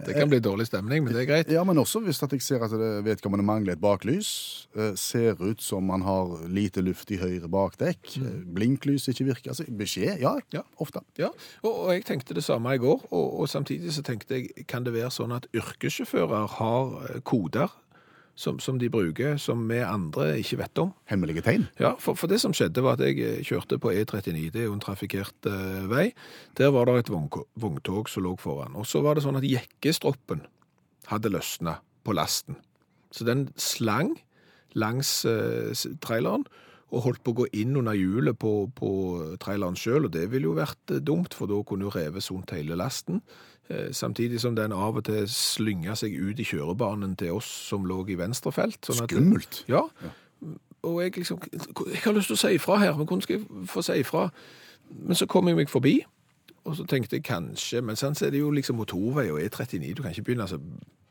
Det 0.02 0.14
kan 0.18 0.30
bli 0.30 0.40
dårlig 0.42 0.66
stemning, 0.68 1.04
men 1.06 1.14
det 1.14 1.22
er 1.22 1.28
greit. 1.30 1.50
ja, 1.54 1.62
men 1.66 1.78
også 1.78 2.00
hvis 2.04 2.20
at 2.26 2.32
jeg 2.34 2.42
ser 2.42 2.64
at 2.66 2.74
vedkommende 3.06 3.46
mangler 3.46 3.76
et 3.76 3.82
baklys, 3.82 4.68
eh, 4.76 4.96
ser 4.98 5.38
ut 5.42 5.62
som 5.62 5.90
han 5.94 6.02
har 6.06 6.32
lite 6.50 6.82
luft 6.86 7.12
i 7.14 7.20
høyre 7.22 7.48
bakdekk, 7.50 8.18
Mm. 8.18 8.42
blinklys 8.58 9.06
ikke 9.10 9.28
virker. 9.30 9.54
Altså, 9.54 9.66
beskjed, 9.70 10.20
ja, 10.22 10.34
Ja. 10.54 10.64
ofte. 10.82 11.02
Ja, 11.18 11.30
og, 11.64 11.72
og 11.86 11.92
jeg 11.94 12.06
tenkte 12.10 12.34
det 12.34 12.44
samme 12.44 12.74
i 12.74 12.82
går, 12.82 13.06
og, 13.12 13.40
og 13.40 13.48
samtidig 13.50 13.94
så 13.94 14.02
tenkte 14.04 14.36
jeg, 14.42 14.66
kan 14.68 14.84
det 14.84 14.94
være 14.98 15.14
sånn 15.14 15.32
at 15.38 15.46
yrkessjåfører 15.54 16.48
har 16.58 16.98
eh, 17.14 17.20
koder 17.22 17.70
som, 18.38 18.60
som 18.62 18.78
de 18.78 18.90
bruker, 18.94 19.40
som 19.42 19.64
vi 19.70 19.80
andre 19.82 20.30
ikke 20.38 20.60
vet 20.62 20.82
om? 20.82 20.92
Hemmelige 21.10 21.42
tegn. 21.46 21.66
Ja, 21.82 21.96
for, 22.02 22.18
for 22.20 22.30
det 22.30 22.38
som 22.44 22.54
skjedde 22.56 22.84
var 22.86 23.00
at 23.00 23.06
jeg 23.08 23.18
eh, 23.26 23.40
kjørte 23.46 23.80
på 23.82 23.92
E39, 23.96 24.52
det 24.54 24.62
er 24.62 24.68
jo 24.68 24.76
en 24.76 24.84
trafikkert 24.84 25.50
uh, 25.50 25.88
vei. 25.90 26.12
Der 26.60 26.70
var 26.76 26.86
det 26.86 27.08
et 27.08 27.12
vogntog 27.12 28.12
som 28.12 28.28
lå 28.28 28.36
foran. 28.42 28.78
Og 28.78 28.86
så 28.86 29.02
var 29.06 29.18
det 29.18 29.26
sånn 29.26 29.40
at 29.40 29.48
jekkestroppen 29.48 30.46
hadde 31.10 31.34
løsna 31.34 31.80
på 32.06 32.14
lasten. 32.14 32.60
Så 33.10 33.26
den 33.26 33.48
slang 33.58 34.14
langs 34.78 35.24
uh, 35.26 35.74
traileren 36.06 36.46
og 36.94 37.04
holdt 37.04 37.24
på 37.26 37.34
å 37.34 37.40
gå 37.42 37.46
inn 37.60 37.76
under 37.76 37.98
hjulet 37.98 38.38
på, 38.40 38.70
på 38.78 38.90
traileren 39.44 39.76
sjøl, 39.76 40.06
og 40.08 40.14
det 40.14 40.30
ville 40.32 40.48
jo 40.48 40.56
vært 40.56 40.94
dumt, 41.04 41.34
for 41.36 41.50
da 41.50 41.58
kunne 41.68 41.90
jo 41.90 41.92
revet 41.92 42.24
sunt 42.24 42.54
hele 42.56 42.78
lasten. 42.80 43.20
Eh, 43.70 43.92
Samtidig 43.92 44.40
som 44.40 44.56
den 44.56 44.72
av 44.72 44.96
og 44.98 45.04
til 45.06 45.26
slynga 45.28 45.96
seg 46.00 46.14
ut 46.16 46.40
i 46.40 46.44
kjørebanen 46.48 47.18
til 47.20 47.34
oss 47.36 47.46
som 47.68 47.84
lå 47.86 48.02
i 48.10 48.16
venstrefelt. 48.16 48.80
Sånn 48.88 49.02
at- 49.04 49.10
Skummelt. 49.12 49.64
ja. 49.68 49.82
Og 50.84 51.02
jeg 51.04 51.12
liksom 51.18 51.40
Jeg 51.88 52.02
har 52.04 52.14
lyst 52.14 52.28
til 52.28 52.36
å 52.36 52.40
si 52.40 52.54
ifra 52.56 52.78
her, 52.80 52.94
men 52.96 53.06
hvordan 53.08 53.22
skal 53.22 53.38
jeg 53.40 53.48
få 53.68 53.82
si 53.84 53.94
ifra? 54.00 54.30
Men 54.90 55.16
så 55.16 55.26
kom 55.28 55.48
jeg 55.48 55.56
meg 55.58 55.68
forbi, 55.70 56.06
og 56.66 56.76
så 56.78 56.86
tenkte 56.88 57.14
jeg 57.18 57.24
kanskje 57.24 57.82
Men 57.84 57.96
sånn 57.96 58.16
så 58.16 58.28
er 58.28 58.30
det 58.32 58.40
jo 58.40 58.52
liksom 58.52 58.78
motorvei 58.78 59.30
og 59.32 59.40
E39, 59.42 59.96
du 59.96 60.02
kan 60.04 60.12
ikke 60.14 60.24
begynne 60.24 60.48
å 60.48 60.62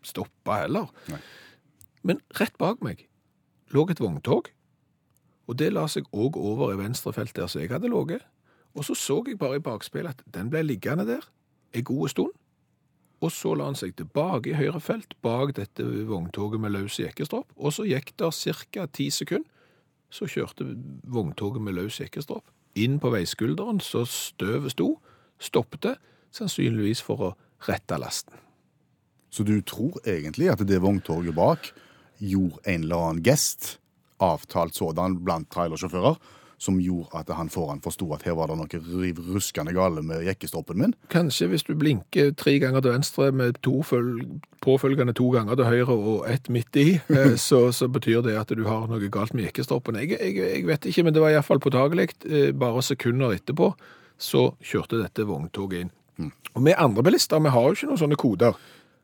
stoppe 0.02 0.52
heller. 0.62 0.86
Nei. 1.08 1.18
Men 2.04 2.20
rett 2.40 2.56
bak 2.58 2.80
meg 2.82 3.06
lå 3.74 3.90
et 3.90 3.98
vogntog, 3.98 4.48
og 5.48 5.56
det 5.56 5.72
la 5.72 5.86
seg 5.86 6.04
òg 6.14 6.36
over 6.36 6.72
i 6.72 6.76
venstrefelt 6.76 7.34
der 7.34 7.46
som 7.48 7.60
jeg 7.60 7.70
hadde 7.70 7.88
ligget. 7.90 8.22
Og 8.76 8.84
så 8.84 8.94
så 8.94 9.22
jeg 9.26 9.38
bare 9.38 9.56
i 9.56 9.58
bakspeilet 9.58 10.08
at 10.10 10.22
den 10.32 10.48
ble 10.50 10.62
liggende 10.62 11.04
der 11.06 11.20
en 11.74 11.84
god 11.84 12.08
stund. 12.08 12.32
Og 13.24 13.32
så 13.32 13.54
la 13.56 13.70
han 13.70 13.78
seg 13.78 13.94
tilbake 13.96 14.52
i 14.52 14.58
høyre 14.58 14.80
felt, 14.84 15.14
bak 15.24 15.54
dette 15.56 15.84
vogntoget 16.08 16.60
med 16.60 16.74
løs 16.74 16.98
jekkestropp. 17.00 17.48
Og 17.56 17.72
så 17.72 17.86
gikk 17.88 18.12
det 18.20 18.32
ca. 18.34 18.86
ti 18.86 19.08
sekunder, 19.10 19.48
så 20.10 20.28
kjørte 20.30 20.68
vogntoget 21.02 21.62
med 21.62 21.74
løs 21.78 22.00
jekkestropp 22.00 22.44
inn 22.76 22.98
på 23.00 23.10
veiskulderen, 23.14 23.80
så 23.80 24.04
støvet 24.08 24.74
sto, 24.74 24.90
stoppte, 25.40 25.96
sannsynligvis 26.36 27.00
for 27.04 27.24
å 27.24 27.30
rette 27.66 27.96
lasten. 27.98 28.36
Så 29.32 29.44
du 29.48 29.58
tror 29.64 29.96
egentlig 30.04 30.50
at 30.52 30.62
det 30.68 30.82
vogntoget 30.84 31.34
bak 31.36 31.70
gjorde 32.20 32.60
en 32.68 32.84
eller 32.84 33.08
annen 33.08 33.24
gest, 33.24 33.78
avtalt 34.22 34.76
sådan 34.76 35.18
blant 35.24 35.48
trailersjåfører, 35.52 36.16
som 36.58 36.78
gjorde 36.80 37.20
at 37.20 37.30
han 37.36 37.50
foran 37.52 37.82
forsto 37.84 38.08
at 38.16 38.24
her 38.24 38.36
var 38.38 38.48
det 38.48 38.56
noe 38.58 38.80
riv 39.02 39.18
ruskende 39.28 39.74
gale 39.76 40.02
med 40.06 40.24
jekkestroppen 40.24 40.78
min? 40.80 40.94
Kanskje 41.12 41.50
hvis 41.52 41.66
du 41.68 41.74
blinker 41.76 42.32
tre 42.38 42.56
ganger 42.62 42.84
til 42.84 42.94
venstre 42.94 43.28
med 43.36 43.60
to 43.66 43.82
føl 43.86 44.22
påfølgende 44.64 45.14
to 45.16 45.28
ganger 45.34 45.58
til 45.58 45.68
høyre 45.68 45.96
og 45.96 46.24
ett 46.30 46.48
midt 46.52 46.80
i, 46.80 46.86
eh, 47.12 47.36
så, 47.48 47.66
så 47.76 47.90
betyr 47.92 48.24
det 48.26 48.38
at 48.40 48.54
du 48.56 48.64
har 48.68 48.88
noe 48.90 49.12
galt 49.12 49.36
med 49.36 49.48
jekkestroppen. 49.50 50.00
Jeg, 50.00 50.16
jeg, 50.16 50.38
jeg 50.40 50.64
vet 50.66 50.88
ikke, 50.88 51.04
men 51.06 51.16
det 51.16 51.22
var 51.22 51.34
iallfall 51.34 51.62
påtagelig. 51.62 52.10
Eh, 52.24 52.50
Bare 52.56 52.82
sekunder 52.82 53.36
etterpå 53.36 53.74
så 54.16 54.48
kjørte 54.64 55.02
dette 55.02 55.26
vogntoget 55.28 55.84
inn. 55.84 55.92
Og 56.56 56.64
vi 56.64 56.72
andre 56.72 57.02
bilister 57.04 57.42
vi 57.44 57.52
har 57.52 57.66
jo 57.68 57.76
ikke 57.76 57.90
noen 57.90 58.00
sånne 58.00 58.16
koder. 58.16 58.56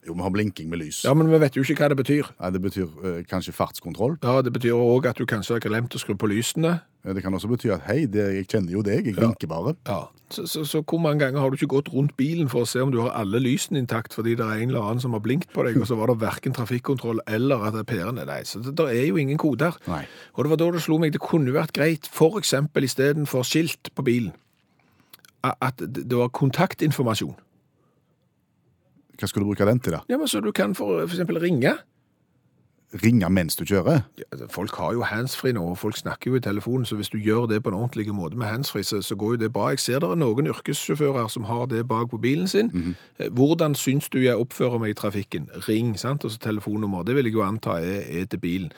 Jo, 0.07 0.15
vi 0.19 0.23
har 0.25 0.31
blinking 0.35 0.67
med 0.69 0.81
lys. 0.83 1.05
Ja, 1.07 1.13
men 1.15 1.29
vi 1.31 1.39
vet 1.39 1.55
jo 1.55 1.63
ikke 1.63 1.77
hva 1.79 1.89
det 1.93 1.97
betyr. 2.01 2.27
Nei, 2.41 2.49
det 2.51 2.61
betyr 2.65 2.89
eh, 3.07 3.21
kanskje 3.31 3.53
fartskontroll. 3.55 4.17
Ja, 4.23 4.41
Det 4.43 4.51
betyr 4.53 4.75
òg 4.75 5.07
at 5.07 5.17
du 5.21 5.27
kanskje 5.31 5.55
har 5.55 5.61
glemt 5.63 5.95
å 5.95 6.01
skru 6.03 6.17
på 6.19 6.27
lysene. 6.27 6.81
Eh, 7.07 7.13
Det 7.15 7.23
kan 7.23 7.33
også 7.35 7.47
bety 7.53 7.71
at 7.71 7.85
hei, 7.87 8.07
det, 8.11 8.25
jeg 8.35 8.49
kjenner 8.51 8.73
jo 8.75 8.83
deg, 8.83 9.07
jeg 9.07 9.15
blinker 9.15 9.47
bare. 9.47 9.77
Ja. 9.87 10.09
Så, 10.33 10.47
så, 10.51 10.65
så 10.67 10.81
hvor 10.83 10.99
mange 10.99 11.21
ganger 11.21 11.39
har 11.45 11.51
du 11.51 11.57
ikke 11.61 11.69
gått 11.77 11.93
rundt 11.93 12.17
bilen 12.17 12.49
for 12.51 12.65
å 12.65 12.67
se 12.67 12.81
om 12.83 12.91
du 12.91 12.99
har 13.05 13.13
alle 13.21 13.39
lysene 13.39 13.79
intakt 13.79 14.15
fordi 14.17 14.33
det 14.35 14.43
er 14.47 14.63
en 14.65 14.71
eller 14.73 14.81
annen 14.89 15.03
som 15.05 15.13
har 15.13 15.21
blinkt 15.23 15.53
på 15.53 15.63
deg, 15.67 15.77
og 15.77 15.87
så 15.87 15.95
var 16.01 16.09
det 16.09 16.19
verken 16.23 16.55
trafikkontroll 16.57 17.21
eller 17.29 17.63
at 17.69 17.75
det 17.77 17.85
er 17.85 17.91
pærene? 17.93 18.25
Nei, 18.27 18.41
så 18.49 18.59
det, 18.65 18.73
det 18.81 18.87
er 18.97 19.07
jo 19.11 19.21
ingen 19.21 19.39
koder. 19.39 19.77
Nei. 19.87 20.03
Og 20.35 20.43
det 20.47 20.51
var 20.55 20.63
da 20.65 20.71
det 20.73 20.83
slo 20.83 20.97
meg, 20.99 21.13
det 21.15 21.21
kunne 21.23 21.53
jo 21.53 21.59
vært 21.61 21.75
greit, 21.77 22.09
for 22.11 22.41
eksempel 22.41 22.89
istedenfor 22.89 23.45
skilt 23.47 23.93
på 23.95 24.03
bilen, 24.09 24.33
a- 25.45 25.55
at 25.69 25.79
det 25.85 26.09
det 26.09 26.17
var 26.19 26.33
kontaktinformasjon. 26.33 27.37
Hva 29.23 29.29
skal 29.31 29.45
du 29.45 29.47
bruke 29.47 29.67
den 29.69 29.79
til, 29.79 29.95
da? 29.95 30.03
Ja, 30.11 30.19
men 30.19 30.27
Så 30.27 30.41
du 30.43 30.51
kan 30.51 30.75
for, 30.75 31.05
eksempel 31.07 31.39
ringe. 31.39 31.77
Ringe 32.93 33.29
mens 33.33 33.57
du 33.57 33.65
kjører? 33.65 34.03
Ja, 34.19 34.27
altså, 34.33 34.47
folk 34.53 34.75
har 34.77 34.93
jo 34.93 35.05
handsfree 35.09 35.55
nå, 35.57 35.63
og 35.73 35.79
folk 35.81 35.97
snakker 35.97 36.31
jo 36.31 36.37
i 36.37 36.43
telefonen, 36.45 36.85
så 36.85 36.97
hvis 36.97 37.09
du 37.09 37.17
gjør 37.19 37.47
det 37.49 37.63
på 37.65 37.73
en 37.73 37.77
ordentlig 37.79 38.13
måte 38.15 38.37
med 38.37 38.47
handsfree, 38.47 38.85
så, 38.85 39.01
så 39.03 39.17
går 39.17 39.37
jo 39.37 39.41
det 39.45 39.53
bra. 39.53 39.71
Jeg 39.73 39.81
ser 39.81 40.03
det 40.05 40.11
er 40.11 40.21
noen 40.21 40.51
yrkessjåfører 40.53 41.31
som 41.33 41.47
har 41.49 41.67
det 41.73 41.87
bak 41.89 42.11
på 42.11 42.21
bilen 42.21 42.49
sin. 42.49 42.69
Eh, 43.19 43.31
Hvordan 43.33 43.75
syns 43.75 44.11
du 44.13 44.19
jeg 44.21 44.37
oppfører 44.37 44.83
meg 44.83 44.93
i 44.93 44.99
trafikken? 44.99 45.49
Ring, 45.69 45.95
sant? 45.99 46.25
Og 46.25 46.35
så 46.35 46.39
telefonnummer. 46.39 47.03
Det 47.03 47.17
vil 47.17 47.31
jeg 47.31 47.39
jo 47.39 47.47
anta 47.47 47.79
er, 47.81 48.05
er 48.21 48.29
til 48.29 48.43
bilen. 48.45 48.73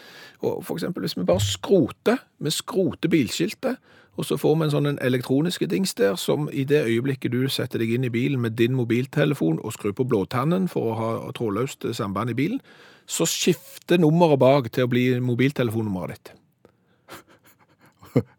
Og 0.46 0.62
for 0.64 0.78
eksempel 0.78 1.02
hvis 1.02 1.18
vi 1.18 1.26
bare 1.26 1.42
skroter, 1.42 2.22
vi 2.38 2.50
skroter 2.50 3.10
bilskiltet, 3.10 3.76
og 4.16 4.24
så 4.24 4.36
får 4.38 4.54
vi 4.54 4.64
en 4.64 4.70
sånn 4.70 4.86
en 4.86 4.98
elektroniske 5.02 5.66
dings 5.66 5.94
der, 5.98 6.14
som 6.14 6.46
i 6.52 6.62
det 6.64 6.84
øyeblikket 6.86 7.32
du 7.34 7.48
setter 7.50 7.82
deg 7.82 7.96
inn 7.96 8.06
i 8.06 8.12
bilen 8.14 8.44
med 8.44 8.54
din 8.60 8.76
mobiltelefon 8.78 9.58
og 9.58 9.74
skrur 9.74 9.96
på 9.98 10.06
blåtannen 10.06 10.68
for 10.70 10.92
å 10.92 10.98
ha 11.00 11.08
trådløst 11.34 11.88
samband 11.98 12.30
i 12.30 12.38
bilen, 12.38 12.60
så 13.06 13.26
skifter 13.28 13.98
nummeret 14.00 14.38
bak 14.40 14.70
til 14.72 14.84
å 14.86 14.90
bli 14.90 15.20
mobiltelefonnummeret 15.20 16.16
ditt. 16.16 16.32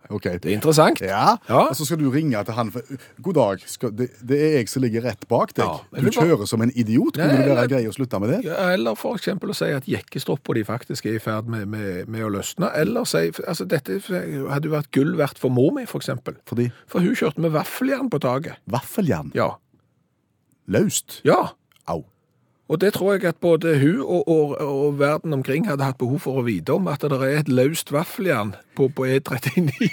Ok. 0.08 0.24
Det 0.40 0.46
er 0.46 0.54
interessant. 0.56 1.02
Ja, 1.02 1.36
Ja. 1.50 1.64
og 1.68 1.76
så 1.76 1.84
skal 1.86 1.98
du 1.98 2.06
ringe 2.14 2.38
til 2.46 2.54
han 2.54 2.70
God 3.22 3.34
dag, 3.34 3.60
skal, 3.68 3.90
det, 3.92 4.12
det 4.24 4.38
er 4.40 4.52
jeg 4.60 4.70
som 4.70 4.84
ligger 4.84 5.02
rett 5.04 5.26
bak 5.28 5.52
deg. 5.58 5.66
Ja, 5.66 6.00
du 6.00 6.12
kjører 6.14 6.38
bare- 6.38 6.48
som 6.48 6.62
en 6.62 6.72
idiot. 6.78 7.18
Kunne 7.18 7.28
det 7.42 7.50
være 7.50 7.68
greit 7.68 7.70
grei 7.74 7.88
å 7.90 7.92
slutte 7.96 8.20
med 8.22 8.30
det? 8.30 8.38
Ja, 8.46 8.70
eller 8.72 8.96
for 8.96 9.18
eksempel 9.18 9.50
å 9.50 9.56
si 9.58 9.66
at 9.74 9.84
jekkestoppa 9.90 10.54
de 10.54 10.64
faktisk 10.64 11.06
er 11.10 11.16
i 11.18 11.20
ferd 11.20 11.50
med, 11.52 11.68
med, 11.68 12.08
med 12.08 12.22
å 12.24 12.30
løsne. 12.30 12.70
Eller 12.78 13.04
si, 13.10 13.32
altså 13.48 13.66
dette 13.68 14.00
hadde 14.08 14.70
jo 14.70 14.76
vært 14.78 14.92
gull 14.96 15.16
verdt 15.18 15.40
for 15.42 15.50
mor 15.50 15.74
mi, 15.76 15.84
for 15.90 16.00
eksempel. 16.00 16.38
Fordi 16.46 16.70
For 16.88 17.02
hun 17.02 17.16
kjørte 17.18 17.42
med 17.42 17.52
vaffeljern 17.52 18.10
på 18.14 18.22
taket. 18.24 18.56
vaffeljern 18.70 19.34
Ja. 19.36 19.56
løst. 20.70 21.20
Ja. 21.26 21.50
Au. 21.88 22.06
Og 22.66 22.80
det 22.82 22.96
tror 22.96 23.14
jeg 23.14 23.28
at 23.30 23.38
både 23.38 23.76
hun 23.78 24.00
og, 24.02 24.28
og, 24.28 24.56
og 24.62 24.96
verden 24.98 25.34
omkring 25.34 25.68
hadde 25.70 25.86
hatt 25.86 26.00
behov 26.02 26.24
for 26.24 26.42
å 26.42 26.46
vite 26.48 26.74
om, 26.74 26.88
at 26.90 27.04
det 27.06 27.20
er 27.22 27.44
et 27.44 27.52
løst 27.52 27.92
vaffeljern 27.94 28.56
på, 28.76 28.88
på 28.90 29.06
E39. 29.06 29.90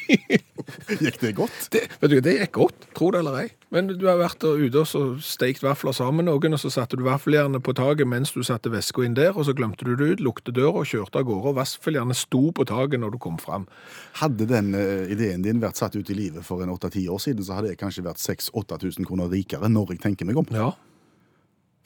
Gikk 1.03 1.19
det 1.21 1.35
godt? 1.37 1.67
Det, 1.75 1.83
vet 2.01 2.13
du, 2.15 2.21
det 2.25 2.35
gikk 2.39 2.55
godt, 2.57 2.87
tro 2.97 3.11
det 3.13 3.21
eller 3.21 3.37
ei. 3.43 3.49
Men 3.75 3.91
du 3.91 4.07
har 4.07 4.17
vært 4.21 4.41
der 4.41 4.61
ute 4.63 4.85
og 4.85 5.21
steikt 5.25 5.61
vafler 5.65 5.93
sammen 5.97 6.23
med 6.23 6.31
noen, 6.31 6.57
og 6.57 6.63
så 6.63 6.71
satte 6.73 6.97
du 6.97 7.05
vaffeljernet 7.05 7.65
på 7.65 7.75
taket 7.77 8.09
mens 8.09 8.33
du 8.33 8.41
satte 8.47 8.73
veska 8.73 9.05
inn 9.05 9.17
der, 9.19 9.35
og 9.37 9.45
så 9.49 9.55
glemte 9.57 9.85
du 9.89 9.93
det 9.99 10.09
ut, 10.15 10.23
lukte 10.25 10.55
døra 10.55 10.85
og 10.85 10.89
kjørte 10.89 11.21
av 11.21 11.27
gårde, 11.29 11.53
og 11.53 11.59
vaffeljernet 11.59 12.21
sto 12.21 12.47
på 12.57 12.67
taket 12.69 13.03
når 13.03 13.17
du 13.17 13.19
kom 13.21 13.37
fram. 13.43 13.67
Hadde 14.23 14.49
den 14.49 14.73
eh, 14.79 15.13
ideen 15.13 15.45
din 15.45 15.61
vært 15.61 15.81
satt 15.83 15.99
ut 15.99 16.09
i 16.09 16.17
livet 16.17 16.47
for 16.47 16.65
en 16.65 16.73
8-10 16.73 17.11
år 17.13 17.21
siden, 17.27 17.45
så 17.45 17.59
hadde 17.59 17.75
jeg 17.75 17.83
kanskje 17.83 18.07
vært 18.09 18.23
6000-8000 18.23 19.09
kroner 19.09 19.29
rikere 19.33 19.69
når 19.73 19.97
jeg 19.97 20.05
tenker 20.07 20.29
meg 20.29 20.41
om. 20.41 20.49
Ja. 20.57 20.71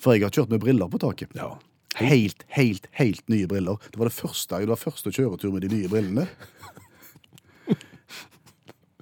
For 0.02 0.16
jeg 0.16 0.26
har 0.26 0.34
kjørt 0.34 0.52
med 0.52 0.60
briller 0.62 0.90
på 0.92 1.00
taket. 1.02 1.32
Ja. 1.38 1.54
Helt, 1.96 2.44
helt, 2.52 2.88
helt 2.98 3.22
nye 3.32 3.48
briller. 3.48 3.80
Det 3.92 4.00
var 4.00 4.10
det 4.10 4.16
første, 4.16 4.58
det 4.60 4.68
var 4.68 4.76
første 4.80 5.12
kjøretur 5.14 5.54
med 5.54 5.64
de 5.64 5.72
nye 5.76 5.88
brillene. 5.92 6.26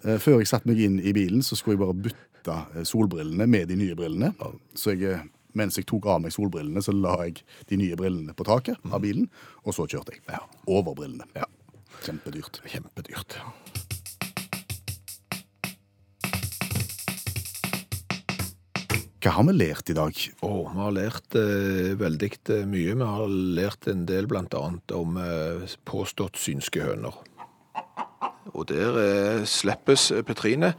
Eh, 0.05 0.19
Før 0.21 0.35
jeg 0.43 0.49
satte 0.51 0.69
meg 0.69 0.83
inn 0.85 0.99
i 1.01 1.15
bilen, 1.17 1.41
så 1.41 1.57
skulle 1.57 1.79
jeg 1.79 1.81
bare 1.81 1.95
bytte 2.05 2.57
eh, 2.77 2.83
solbrillene 2.85 3.47
med 3.49 3.71
de 3.71 3.79
nye 3.81 3.95
brillene. 3.97 4.35
Så 4.77 4.93
jeg, 4.93 5.15
eh, 5.17 5.23
mens 5.57 5.79
jeg 5.81 5.87
tok 5.89 6.11
av 6.13 6.21
meg 6.21 6.35
solbrillene, 6.35 6.83
så 6.85 6.93
la 6.93 7.15
jeg 7.23 7.41
de 7.71 7.79
nye 7.81 7.97
brillene 7.97 8.35
på 8.37 8.45
taket 8.45 8.77
av 8.93 9.01
bilen, 9.01 9.31
og 9.65 9.73
så 9.73 9.87
kjørte 9.89 10.13
jeg. 10.19 10.43
Over 10.69 10.93
brillene. 10.99 11.25
Kjempedyrt. 12.05 12.61
Kjempedyrt. 12.69 13.39
Hva 19.25 19.39
har 19.39 19.47
vi 19.49 19.53
lært 19.57 19.89
i 19.89 19.95
dag? 19.97 20.19
Å, 20.45 20.49
vi 20.69 20.81
har 20.83 20.91
lært 20.93 21.37
eh, 21.41 21.95
veldig 21.97 22.29
eh, 22.53 22.67
mye. 22.69 22.93
Vi 22.93 23.07
har 23.09 23.31
lært 23.57 23.89
en 23.89 24.03
del 24.05 24.29
bl.a. 24.29 24.61
om 24.99 25.17
eh, 25.17 25.65
påstått 25.89 26.37
synske 26.37 26.83
høner. 26.85 27.17
Og 28.53 28.69
der 28.69 29.01
eh, 29.01 29.47
slippes 29.49 30.11
eh, 30.13 30.21
Petrine. 30.29 30.75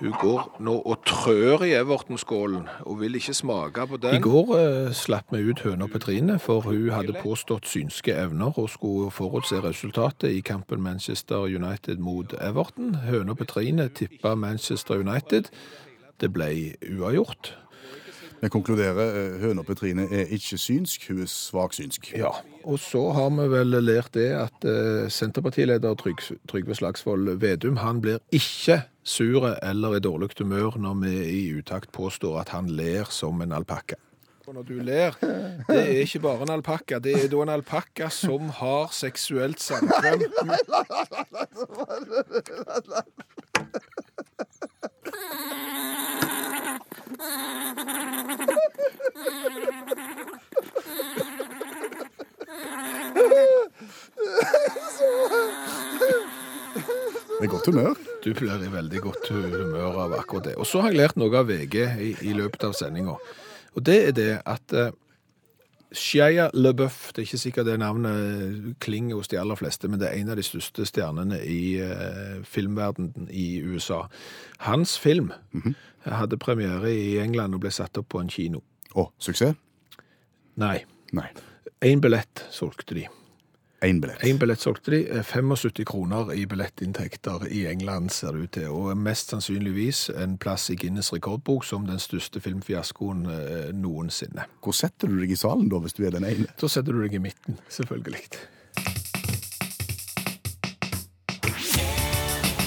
Hun 0.00 0.10
går 0.18 0.58
nå 0.66 0.74
og 0.90 1.06
trør 1.06 1.62
i 1.68 1.70
Everton-skålen 1.78 2.66
og 2.82 2.98
vil 3.04 3.14
ikke 3.14 3.36
smake 3.38 3.86
på 3.86 4.02
den. 4.02 4.18
I 4.18 4.24
går 4.26 4.50
eh, 4.58 4.90
slapp 4.90 5.30
vi 5.30 5.44
ut 5.46 5.62
høna 5.62 5.86
Petrine, 5.86 6.40
for 6.42 6.66
hun 6.66 6.90
hadde 6.90 7.14
påstått 7.22 7.70
synske 7.70 8.18
evner 8.18 8.58
og 8.58 8.72
skulle 8.74 9.14
forutse 9.14 9.62
resultatet 9.62 10.34
i 10.34 10.42
kampen 10.42 10.82
Manchester 10.82 11.46
United 11.46 12.02
mot 12.02 12.34
Everton. 12.42 12.96
Høna 13.06 13.38
Petrine 13.38 13.86
tippa 13.94 14.34
Manchester 14.34 14.98
United. 14.98 15.54
Det 16.18 16.34
ble 16.34 16.74
uavgjort. 16.90 17.54
Vi 18.44 18.50
konkluderer 18.52 19.06
eh, 19.16 19.36
høna 19.40 19.62
Petrine 19.64 20.04
er 20.12 20.28
ikke 20.36 20.58
synsk, 20.60 21.06
hun 21.08 21.22
er 21.24 21.28
svaksynsk. 21.32 22.10
Ja, 22.12 22.28
og 22.68 22.76
så 22.82 23.06
har 23.16 23.30
vi 23.32 23.46
vel 23.48 23.78
lært 23.80 24.12
det 24.18 24.26
at 24.36 24.66
eh, 24.68 25.06
Senterpartileder 25.08 25.96
Trygve 25.96 26.76
Slagsvold 26.76 27.38
Vedum 27.40 27.80
han 27.80 28.02
blir 28.04 28.20
ikke 28.36 28.82
sure 29.00 29.54
eller 29.64 29.96
i 29.96 30.02
dårlig 30.04 30.34
humør 30.36 30.76
når 30.76 31.00
vi 31.06 31.14
i 31.24 31.40
utakt 31.56 31.88
påstår 31.96 32.42
at 32.42 32.52
han 32.52 32.68
ler 32.68 33.08
som 33.08 33.40
en 33.40 33.56
alpakka. 33.56 33.96
Og 34.44 34.58
når 34.58 34.68
du 34.68 34.76
ler, 34.84 35.16
det 35.70 35.80
er 35.80 36.04
ikke 36.04 36.20
bare 36.20 36.44
en 36.44 36.52
alpakka, 36.58 36.98
det 37.00 37.16
er 37.16 37.30
da 37.32 37.40
en 37.46 37.54
alpakka 37.54 38.10
som 38.12 38.52
har 38.60 38.92
seksuelt 38.92 39.56
samkvem. 39.64 40.20
Med 57.40 57.48
godt 57.48 57.66
humør. 57.66 57.94
Du 58.24 58.32
blir 58.34 58.62
i 58.62 58.72
veldig 58.72 59.00
godt 59.00 59.28
humør 59.30 60.02
av 60.04 60.12
akkurat 60.18 60.44
det. 60.48 60.54
Og 60.56 60.66
så 60.66 60.80
har 60.80 60.90
jeg 60.90 61.02
lært 61.02 61.16
noe 61.20 61.38
av 61.38 61.48
VG 61.50 61.76
i, 62.00 62.10
i 62.30 62.34
løpet 62.36 62.64
av 62.64 62.74
sendinga. 62.78 63.16
Og 63.74 63.86
det 63.86 63.98
er 64.08 64.14
det 64.16 64.30
at 64.46 64.74
uh, 64.74 64.90
Shia 65.94 66.48
LeBeouf, 66.54 67.12
det 67.12 67.22
er 67.22 67.26
ikke 67.28 67.38
sikkert 67.38 67.68
det 67.68 67.78
navnet 67.78 68.74
klinger 68.82 69.20
hos 69.20 69.30
de 69.30 69.38
aller 69.38 69.58
fleste, 69.58 69.88
men 69.88 70.00
det 70.00 70.08
er 70.08 70.18
en 70.18 70.32
av 70.34 70.38
de 70.38 70.46
største 70.46 70.86
stjernene 70.88 71.38
i 71.46 71.78
uh, 71.78 72.42
filmverdenen 72.42 73.28
i 73.30 73.62
USA. 73.62 74.04
Hans 74.66 74.98
film 74.98 75.30
hadde 76.10 76.36
premiere 76.38 76.92
i 76.92 77.18
England 77.22 77.54
og 77.54 77.60
ble 77.64 77.70
satt 77.74 77.98
opp 77.98 78.08
på 78.14 78.20
en 78.20 78.28
kino. 78.32 78.60
Å, 78.94 79.08
suksess? 79.18 79.56
Nei, 80.60 80.84
Nei. 81.12 81.28
én 81.82 82.00
billett 82.00 82.44
solgte 82.54 82.94
de. 82.94 83.06
Én 83.84 83.98
billett. 84.00 84.22
En 84.24 84.38
billett 84.40 84.60
solgte 84.62 84.90
de. 84.94 85.00
eh, 85.10 85.22
75 85.26 85.84
kroner 85.84 86.30
i 86.32 86.46
billettinntekter 86.48 87.42
i 87.52 87.66
England, 87.68 88.10
ser 88.14 88.32
det 88.32 88.40
ut 88.46 88.52
til. 88.56 88.68
Og 88.72 88.96
mest 88.96 89.28
sannsynligvis 89.34 90.06
en 90.16 90.38
plass 90.38 90.70
i 90.70 90.76
Guinness 90.80 91.12
rekordbok 91.12 91.64
som 91.68 91.84
den 91.86 91.98
største 92.00 92.40
filmfiaskoen 92.40 93.26
eh, 93.26 93.72
noensinne. 93.76 94.46
Hvor 94.64 94.72
setter 94.72 95.08
du 95.12 95.18
deg 95.20 95.34
i 95.34 95.36
salen 95.36 95.68
da, 95.68 95.82
hvis 95.84 95.92
du 95.98 96.04
er 96.06 96.14
den 96.16 96.24
ene? 96.24 96.48
Da 96.60 96.70
setter 96.70 96.96
du 96.96 97.02
deg 97.04 97.18
i 97.18 97.24
midten, 97.26 97.58
selvfølgelig. 97.68 98.24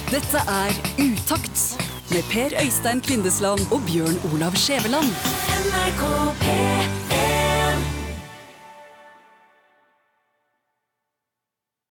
Dette 0.08 0.40
er 0.48 0.72
Utakt 1.02 1.87
med 2.12 2.24
Per 2.32 2.50
Øystein 2.64 3.02
Kvindesland 3.02 3.60
og 3.72 3.82
Bjørn 3.88 4.18
Olav 4.34 4.54
Skjæveland. 4.56 5.10
NRK 5.64 6.04
P3 6.42 7.07